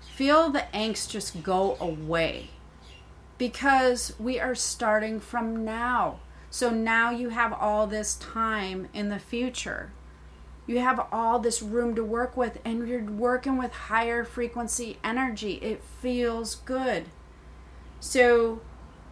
Feel 0.00 0.48
the 0.48 0.64
angst 0.72 1.10
just 1.10 1.42
go 1.42 1.76
away 1.78 2.48
because 3.36 4.14
we 4.18 4.40
are 4.40 4.54
starting 4.54 5.20
from 5.20 5.62
now. 5.62 6.20
So 6.48 6.70
now 6.70 7.10
you 7.10 7.28
have 7.28 7.52
all 7.52 7.86
this 7.86 8.14
time 8.14 8.88
in 8.94 9.10
the 9.10 9.18
future. 9.18 9.92
You 10.66 10.78
have 10.78 11.06
all 11.10 11.38
this 11.38 11.60
room 11.60 11.94
to 11.96 12.04
work 12.04 12.36
with, 12.36 12.58
and 12.64 12.86
you're 12.88 13.04
working 13.04 13.58
with 13.58 13.72
higher 13.72 14.24
frequency 14.24 14.98
energy. 15.02 15.54
It 15.54 15.82
feels 15.82 16.56
good. 16.56 17.06
So 17.98 18.60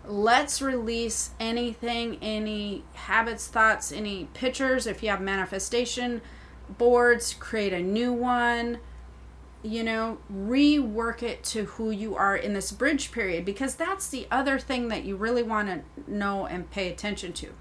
let's 0.07 0.63
release 0.63 1.31
anything, 1.41 2.19
any 2.23 2.85
habits, 2.95 3.49
thoughts, 3.49 3.91
any 3.91 4.29
pictures. 4.33 4.87
If 4.87 5.03
you 5.03 5.11
have 5.11 5.21
manifestation 5.21 6.21
boards, 6.69 7.35
create 7.35 7.73
a 7.73 7.81
new 7.81 8.13
one. 8.13 8.79
You 9.63 9.83
know, 9.83 10.19
rework 10.33 11.23
it 11.23 11.45
to 11.45 11.65
who 11.65 11.91
you 11.91 12.15
are 12.17 12.35
in 12.35 12.55
this 12.55 12.73
bridge 12.73 13.13
period 13.13 13.45
because 13.45 13.75
that's 13.75 14.09
the 14.09 14.27
other 14.31 14.59
thing 14.59 14.89
that 14.89 15.05
you 15.05 15.17
really 15.17 15.43
want 15.43 15.69
to 15.69 16.11
know 16.11 16.47
and 16.47 16.71
pay 16.71 16.91
attention 16.91 17.35
to. 17.35 17.53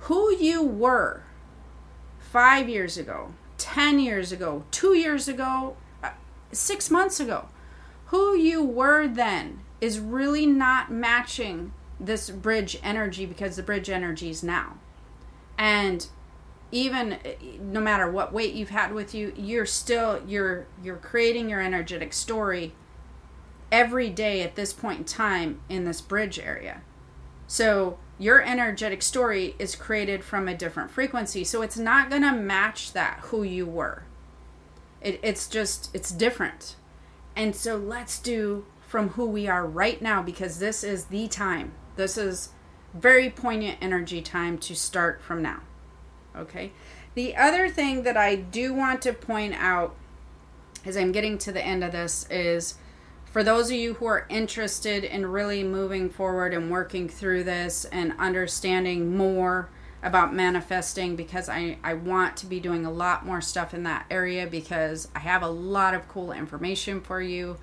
Who 0.00 0.32
you 0.32 0.62
were 0.62 1.24
five 2.30 2.68
years 2.68 2.96
ago, 2.96 3.32
10 3.58 3.98
years 3.98 4.30
ago, 4.30 4.62
two 4.70 4.94
years 4.94 5.26
ago, 5.26 5.76
uh, 6.02 6.10
six 6.52 6.90
months 6.90 7.18
ago, 7.18 7.48
who 8.06 8.36
you 8.36 8.62
were 8.62 9.08
then 9.08 9.60
is 9.80 9.98
really 9.98 10.46
not 10.46 10.92
matching 10.92 11.72
this 11.98 12.30
bridge 12.30 12.78
energy 12.82 13.26
because 13.26 13.56
the 13.56 13.62
bridge 13.62 13.90
energy 13.90 14.30
is 14.30 14.42
now. 14.42 14.78
And 15.58 16.06
even 16.70 17.18
no 17.60 17.80
matter 17.80 18.08
what 18.10 18.32
weight 18.32 18.54
you've 18.54 18.70
had 18.70 18.94
with 18.94 19.12
you, 19.14 19.32
you're 19.36 19.66
still 19.66 20.22
you're 20.26 20.66
you're 20.82 20.96
creating 20.96 21.50
your 21.50 21.60
energetic 21.60 22.12
story 22.12 22.72
every 23.72 24.08
day 24.08 24.42
at 24.42 24.54
this 24.54 24.72
point 24.72 24.98
in 25.00 25.04
time 25.04 25.60
in 25.68 25.84
this 25.84 26.00
bridge 26.00 26.38
area. 26.38 26.82
So 27.48 27.98
your 28.20 28.42
energetic 28.42 29.00
story 29.00 29.56
is 29.58 29.74
created 29.74 30.22
from 30.22 30.46
a 30.46 30.54
different 30.54 30.90
frequency. 30.90 31.42
So 31.42 31.62
it's 31.62 31.78
not 31.78 32.10
going 32.10 32.20
to 32.20 32.32
match 32.32 32.92
that 32.92 33.20
who 33.22 33.42
you 33.42 33.64
were. 33.64 34.04
It, 35.00 35.18
it's 35.22 35.48
just, 35.48 35.88
it's 35.94 36.10
different. 36.10 36.76
And 37.34 37.56
so 37.56 37.76
let's 37.76 38.18
do 38.18 38.66
from 38.86 39.10
who 39.10 39.24
we 39.24 39.48
are 39.48 39.66
right 39.66 40.02
now 40.02 40.22
because 40.22 40.58
this 40.58 40.84
is 40.84 41.06
the 41.06 41.28
time. 41.28 41.72
This 41.96 42.18
is 42.18 42.50
very 42.92 43.30
poignant 43.30 43.78
energy 43.80 44.20
time 44.20 44.58
to 44.58 44.76
start 44.76 45.22
from 45.22 45.40
now. 45.40 45.62
Okay. 46.36 46.72
The 47.14 47.34
other 47.34 47.70
thing 47.70 48.02
that 48.02 48.18
I 48.18 48.36
do 48.36 48.74
want 48.74 49.00
to 49.02 49.14
point 49.14 49.54
out 49.54 49.96
as 50.84 50.94
I'm 50.94 51.10
getting 51.10 51.38
to 51.38 51.52
the 51.52 51.64
end 51.64 51.82
of 51.82 51.92
this 51.92 52.26
is 52.30 52.74
for 53.30 53.44
those 53.44 53.70
of 53.70 53.76
you 53.76 53.94
who 53.94 54.06
are 54.06 54.26
interested 54.28 55.04
in 55.04 55.24
really 55.24 55.62
moving 55.62 56.10
forward 56.10 56.52
and 56.52 56.70
working 56.70 57.08
through 57.08 57.44
this 57.44 57.84
and 57.86 58.12
understanding 58.18 59.16
more 59.16 59.70
about 60.02 60.34
manifesting 60.34 61.14
because 61.14 61.48
I, 61.48 61.78
I 61.84 61.94
want 61.94 62.36
to 62.38 62.46
be 62.46 62.58
doing 62.58 62.84
a 62.84 62.90
lot 62.90 63.24
more 63.24 63.40
stuff 63.40 63.72
in 63.72 63.84
that 63.84 64.04
area 64.10 64.46
because 64.46 65.08
I 65.14 65.20
have 65.20 65.42
a 65.42 65.48
lot 65.48 65.94
of 65.94 66.08
cool 66.08 66.32
information 66.32 67.00
for 67.00 67.20
you 67.20 67.58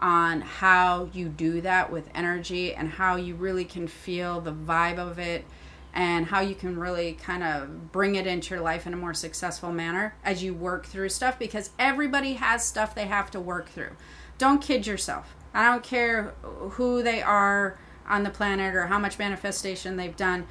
on 0.00 0.42
how 0.42 1.08
you 1.14 1.28
do 1.28 1.62
that 1.62 1.90
with 1.90 2.10
energy 2.14 2.74
and 2.74 2.90
how 2.90 3.16
you 3.16 3.34
really 3.36 3.64
can 3.64 3.88
feel 3.88 4.42
the 4.42 4.52
vibe 4.52 4.98
of 4.98 5.18
it 5.18 5.46
and 5.94 6.26
how 6.26 6.40
you 6.40 6.54
can 6.54 6.78
really 6.78 7.14
kind 7.14 7.42
of 7.42 7.90
bring 7.90 8.16
it 8.16 8.26
into 8.26 8.54
your 8.54 8.62
life 8.62 8.86
in 8.86 8.92
a 8.92 8.96
more 8.96 9.14
successful 9.14 9.72
manner 9.72 10.14
as 10.22 10.42
you 10.42 10.52
work 10.52 10.84
through 10.84 11.08
stuff 11.08 11.38
because 11.38 11.70
everybody 11.78 12.34
has 12.34 12.62
stuff 12.62 12.94
they 12.94 13.06
have 13.06 13.30
to 13.30 13.40
work 13.40 13.70
through. 13.70 13.96
Don't 14.38 14.62
kid 14.62 14.86
yourself. 14.86 15.34
I 15.54 15.70
don't 15.70 15.82
care 15.82 16.34
who 16.42 17.02
they 17.02 17.22
are 17.22 17.78
on 18.08 18.22
the 18.22 18.30
planet 18.30 18.74
or 18.74 18.86
how 18.86 18.98
much 18.98 19.18
manifestation 19.18 19.96
they've 19.96 20.16
done 20.16 20.46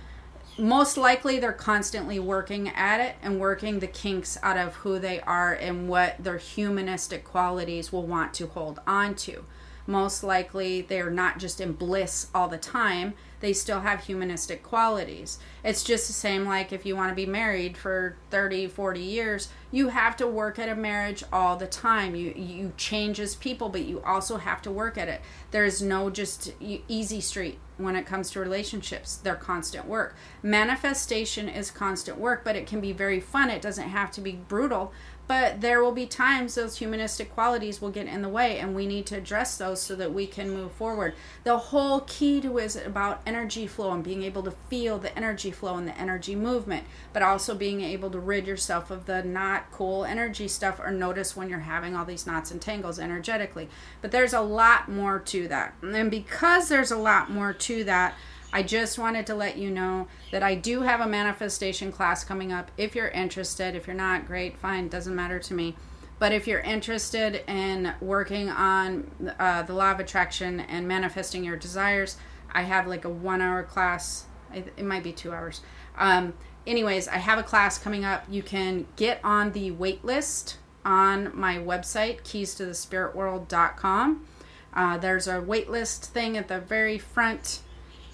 most 0.58 0.96
likely 0.96 1.40
they're 1.40 1.52
constantly 1.52 2.20
working 2.20 2.70
at 2.70 3.00
it 3.00 3.16
and 3.22 3.40
working 3.40 3.80
the 3.80 3.88
kinks 3.88 4.38
out 4.42 4.58
of 4.58 4.76
who 4.76 5.00
they 5.00 5.20
are 5.22 5.54
and 5.54 5.90
what 5.90 6.16
their 6.18 6.38
humanistic 6.38 7.24
qualities 7.26 7.92
will 7.92 8.06
want 8.06 8.34
to 8.36 8.48
hold 8.48 8.80
on 8.88 9.16
to. 9.16 9.44
Most 9.88 10.24
likely 10.24 10.82
they're 10.82 11.10
not 11.10 11.40
just 11.40 11.62
in 11.62 11.74
bliss 11.74 12.28
all 12.34 12.48
the 12.48 12.58
time, 12.58 13.14
they 13.40 13.54
still 13.54 13.82
have 13.82 14.06
humanistic 14.06 14.64
qualities. 14.64 15.38
It's 15.64 15.84
just 15.84 16.08
the 16.08 16.14
same 16.14 16.46
like 16.46 16.74
if 16.74 16.86
you 16.86 16.96
want 16.96 17.10
to 17.10 17.16
be 17.16 17.28
married 17.28 17.78
for 17.78 18.18
30, 18.32 18.68
40 18.68 19.00
years, 19.00 19.50
you 19.72 19.90
have 19.90 20.18
to 20.18 20.26
work 20.26 20.58
at 20.58 20.70
a 20.70 20.76
marriage 20.76 21.24
all 21.32 21.56
the 21.56 21.68
time. 21.68 22.16
You 22.16 22.34
you 22.36 22.74
change 22.78 23.20
as 23.20 23.36
people, 23.36 23.70
but 23.70 23.82
you 23.86 24.02
also 24.02 24.38
have 24.38 24.62
to 24.64 24.72
work 24.72 24.98
at 24.98 25.10
it. 25.10 25.22
There's 25.52 25.82
no 25.82 26.10
just 26.10 26.54
easy 26.60 27.22
street 27.22 27.60
when 27.78 27.96
it 27.96 28.06
comes 28.06 28.32
to 28.32 28.40
relationships. 28.40 29.18
They're 29.18 29.36
constant 29.36 29.86
work. 29.86 30.16
Manifestation 30.42 31.50
is 31.50 31.72
constant 31.72 32.18
work, 32.18 32.44
but 32.44 32.56
it 32.56 32.68
can 32.68 32.80
be 32.80 32.94
very 32.94 33.20
fun. 33.20 33.50
It 33.50 33.62
doesn't 33.62 33.90
have 33.90 34.12
to 34.12 34.22
be 34.22 34.32
brutal, 34.32 34.94
but 35.28 35.62
there 35.62 35.84
will 35.84 35.92
be 35.92 36.06
times 36.06 36.56
those 36.56 36.78
humanistic 36.78 37.34
qualities 37.34 37.82
will 37.82 37.90
get 37.90 38.08
in 38.08 38.22
the 38.22 38.30
way, 38.30 38.60
and 38.60 38.76
we 38.76 38.86
need 38.86 39.06
to 39.08 39.18
address 39.18 39.58
those 39.58 39.82
so 39.82 39.96
that 39.96 40.14
we 40.14 40.28
can 40.28 40.52
move 40.52 40.72
forward. 40.72 41.16
The 41.44 41.58
whole 41.58 42.02
key 42.02 42.42
to 42.42 42.58
is 42.58 42.76
about 42.76 43.22
energy 43.26 43.68
flow 43.68 43.92
and 43.92 44.04
being 44.04 44.24
able 44.24 44.44
to 44.44 44.52
feel 44.52 45.00
the 45.00 45.16
energy 45.18 45.52
flow 45.52 45.78
and 45.78 45.88
the 45.88 45.98
energy 45.98 46.36
movement, 46.36 46.86
but 47.14 47.24
also 47.24 47.56
being 47.56 47.82
able 47.82 48.12
to 48.12 48.20
rid 48.20 48.46
yourself 48.46 48.92
of 48.92 49.06
the 49.06 49.24
not 49.24 49.72
cool 49.72 50.06
energy 50.06 50.48
stuff 50.48 50.80
or 50.80 50.92
notice 50.92 51.36
when 51.36 51.50
you're 51.50 51.60
having 51.60 51.96
all 51.96 52.06
these 52.06 52.28
knots 52.28 52.52
and 52.52 52.62
tangles 52.62 53.00
energetically. 53.00 53.70
But 54.02 54.12
there's 54.12 54.34
a 54.34 54.42
lot 54.42 54.90
more 54.90 55.20
to 55.20 55.48
that. 55.48 55.74
And 55.82 56.12
because 56.12 56.70
there's 56.70 56.92
a 56.92 56.98
lot 56.98 57.32
more 57.32 57.54
to 57.54 57.84
that, 57.86 58.16
I 58.56 58.64
just 58.64 58.98
wanted 58.98 59.28
to 59.28 59.36
let 59.36 59.58
you 59.58 59.70
know 59.70 60.08
that 60.32 60.42
I 60.42 60.56
do 60.56 60.84
have 60.84 61.02
a 61.02 61.08
manifestation 61.08 61.92
class 61.92 62.24
coming 62.24 62.54
up. 62.54 62.72
If 62.78 62.96
you're 62.96 63.10
interested, 63.10 63.76
if 63.76 63.86
you're 63.86 63.98
not, 63.98 64.28
great, 64.28 64.58
fine, 64.58 64.88
doesn't 64.88 65.14
matter 65.14 65.40
to 65.40 65.54
me. 65.54 65.76
But 66.20 66.32
if 66.32 66.48
you're 66.48 66.62
interested 66.62 67.44
in 67.52 67.94
working 68.00 68.50
on 68.50 69.12
uh, 69.40 69.64
the 69.64 69.74
law 69.74 69.92
of 69.92 70.00
attraction 70.00 70.62
and 70.62 70.88
manifesting 70.88 71.44
your 71.44 71.58
desires, 71.58 72.16
I 72.50 72.62
have 72.62 72.88
like 72.88 73.04
a 73.04 73.10
one 73.10 73.42
hour 73.42 73.62
class. 73.62 74.24
It 74.54 74.86
might 74.86 75.04
be 75.04 75.12
two 75.12 75.34
hours. 75.34 75.60
Um, 75.98 76.34
anyways, 76.66 77.10
I 77.10 77.18
have 77.18 77.38
a 77.38 77.44
class 77.44 77.78
coming 77.78 78.06
up. 78.06 78.24
You 78.30 78.42
can 78.42 78.88
get 78.96 79.20
on 79.22 79.52
the 79.52 79.72
wait 79.72 80.06
list 80.06 80.60
on 80.86 81.38
my 81.38 81.58
website, 81.58 82.24
keys 82.24 82.56
to 82.56 82.66
the 82.66 82.74
spirit 82.74 83.18
world.com. 83.18 84.26
Uh, 84.74 84.98
there's 84.98 85.28
a 85.28 85.42
wait 85.42 85.70
list 85.70 86.06
thing 86.06 86.38
at 86.38 86.48
the 86.48 86.62
very 86.62 86.98
front 86.98 87.60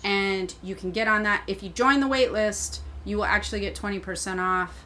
and 0.04 0.54
you 0.64 0.76
can 0.76 0.92
get 0.92 1.08
on 1.08 1.24
that. 1.24 1.44
If 1.48 1.64
you 1.64 1.70
join 1.70 2.00
the 2.00 2.08
wait 2.08 2.32
list, 2.32 2.82
you 3.06 3.18
will 3.18 3.26
actually 3.26 3.62
get 3.62 3.76
20% 3.76 4.40
off 4.40 4.86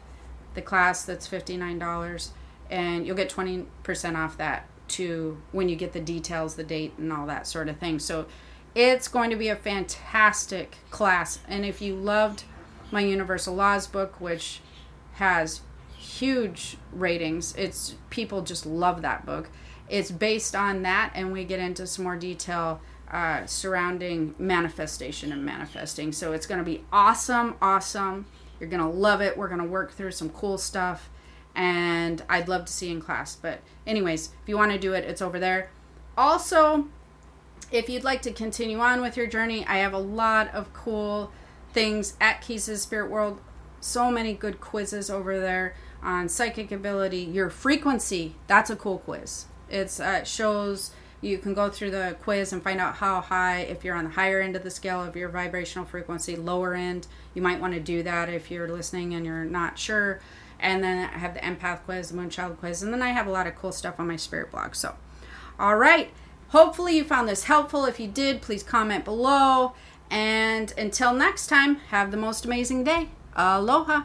the 0.54 0.62
class 0.62 1.04
that's 1.04 1.28
$59 1.28 2.28
and 2.70 3.06
you'll 3.06 3.16
get 3.16 3.30
20% 3.30 4.16
off 4.16 4.36
that 4.38 4.66
to 4.88 5.40
when 5.52 5.68
you 5.68 5.76
get 5.76 5.92
the 5.92 6.00
details, 6.00 6.56
the 6.56 6.64
date 6.64 6.94
and 6.98 7.12
all 7.12 7.26
that 7.26 7.46
sort 7.46 7.68
of 7.68 7.76
thing. 7.78 7.98
So 7.98 8.26
it's 8.74 9.08
going 9.08 9.30
to 9.30 9.36
be 9.36 9.48
a 9.48 9.56
fantastic 9.56 10.76
class 10.90 11.38
and 11.48 11.64
if 11.64 11.80
you 11.80 11.94
loved 11.94 12.44
my 12.90 13.00
Universal 13.00 13.54
Laws 13.54 13.86
book 13.86 14.20
which 14.20 14.60
has 15.14 15.60
huge 15.96 16.76
ratings, 16.92 17.54
it's 17.56 17.94
people 18.10 18.42
just 18.42 18.66
love 18.66 19.02
that 19.02 19.26
book. 19.26 19.48
It's 19.88 20.10
based 20.10 20.54
on 20.54 20.82
that 20.82 21.12
and 21.14 21.32
we 21.32 21.44
get 21.44 21.60
into 21.60 21.86
some 21.86 22.04
more 22.04 22.16
detail 22.16 22.80
uh, 23.10 23.46
surrounding 23.46 24.34
manifestation 24.38 25.32
and 25.32 25.44
manifesting. 25.44 26.12
So 26.12 26.32
it's 26.32 26.46
going 26.46 26.58
to 26.58 26.64
be 26.64 26.84
awesome, 26.92 27.54
awesome. 27.62 28.26
You're 28.58 28.68
going 28.68 28.82
to 28.82 28.88
love 28.88 29.20
it. 29.20 29.36
We're 29.36 29.48
going 29.48 29.60
to 29.60 29.66
work 29.66 29.92
through 29.92 30.12
some 30.12 30.30
cool 30.30 30.58
stuff, 30.58 31.10
and 31.54 32.22
I'd 32.28 32.48
love 32.48 32.64
to 32.64 32.72
see 32.72 32.90
in 32.90 33.00
class. 33.00 33.36
But, 33.36 33.60
anyways, 33.86 34.30
if 34.42 34.48
you 34.48 34.56
want 34.56 34.72
to 34.72 34.78
do 34.78 34.94
it, 34.94 35.04
it's 35.04 35.22
over 35.22 35.38
there. 35.38 35.70
Also, 36.16 36.88
if 37.70 37.88
you'd 37.88 38.04
like 38.04 38.22
to 38.22 38.32
continue 38.32 38.78
on 38.80 39.02
with 39.02 39.16
your 39.16 39.26
journey, 39.26 39.64
I 39.66 39.78
have 39.78 39.92
a 39.92 39.98
lot 39.98 40.54
of 40.54 40.72
cool 40.72 41.30
things 41.72 42.16
at 42.20 42.40
Keys 42.40 42.64
Spirit 42.80 43.10
World. 43.10 43.40
So 43.80 44.10
many 44.10 44.32
good 44.32 44.60
quizzes 44.60 45.10
over 45.10 45.38
there 45.38 45.74
on 46.02 46.28
psychic 46.28 46.72
ability, 46.72 47.18
your 47.18 47.50
frequency. 47.50 48.36
That's 48.46 48.70
a 48.70 48.76
cool 48.76 48.98
quiz. 48.98 49.46
It's 49.68 50.00
uh, 50.00 50.24
shows 50.24 50.92
you 51.26 51.38
can 51.38 51.54
go 51.54 51.68
through 51.68 51.90
the 51.90 52.16
quiz 52.22 52.52
and 52.52 52.62
find 52.62 52.80
out 52.80 52.94
how 52.94 53.20
high, 53.20 53.60
if 53.60 53.84
you're 53.84 53.96
on 53.96 54.04
the 54.04 54.10
higher 54.10 54.40
end 54.40 54.56
of 54.56 54.62
the 54.62 54.70
scale 54.70 55.02
of 55.02 55.16
your 55.16 55.28
vibrational 55.28 55.84
frequency, 55.84 56.36
lower 56.36 56.74
end. 56.74 57.06
You 57.34 57.42
might 57.42 57.60
want 57.60 57.74
to 57.74 57.80
do 57.80 58.02
that 58.04 58.28
if 58.28 58.50
you're 58.50 58.68
listening 58.68 59.14
and 59.14 59.26
you're 59.26 59.44
not 59.44 59.78
sure. 59.78 60.20
And 60.58 60.82
then 60.82 61.10
I 61.12 61.18
have 61.18 61.34
the 61.34 61.40
empath 61.40 61.82
quiz, 61.82 62.10
the 62.10 62.16
moonchild 62.16 62.58
quiz, 62.58 62.82
and 62.82 62.92
then 62.92 63.02
I 63.02 63.08
have 63.08 63.26
a 63.26 63.30
lot 63.30 63.46
of 63.46 63.56
cool 63.56 63.72
stuff 63.72 63.98
on 63.98 64.06
my 64.06 64.16
spirit 64.16 64.50
blog. 64.50 64.74
So, 64.74 64.94
all 65.58 65.76
right. 65.76 66.10
Hopefully, 66.50 66.96
you 66.96 67.04
found 67.04 67.28
this 67.28 67.44
helpful. 67.44 67.84
If 67.86 67.98
you 67.98 68.06
did, 68.06 68.40
please 68.40 68.62
comment 68.62 69.04
below. 69.04 69.74
And 70.10 70.72
until 70.78 71.12
next 71.12 71.48
time, 71.48 71.76
have 71.90 72.12
the 72.12 72.16
most 72.16 72.44
amazing 72.44 72.84
day. 72.84 73.08
Aloha. 73.34 74.04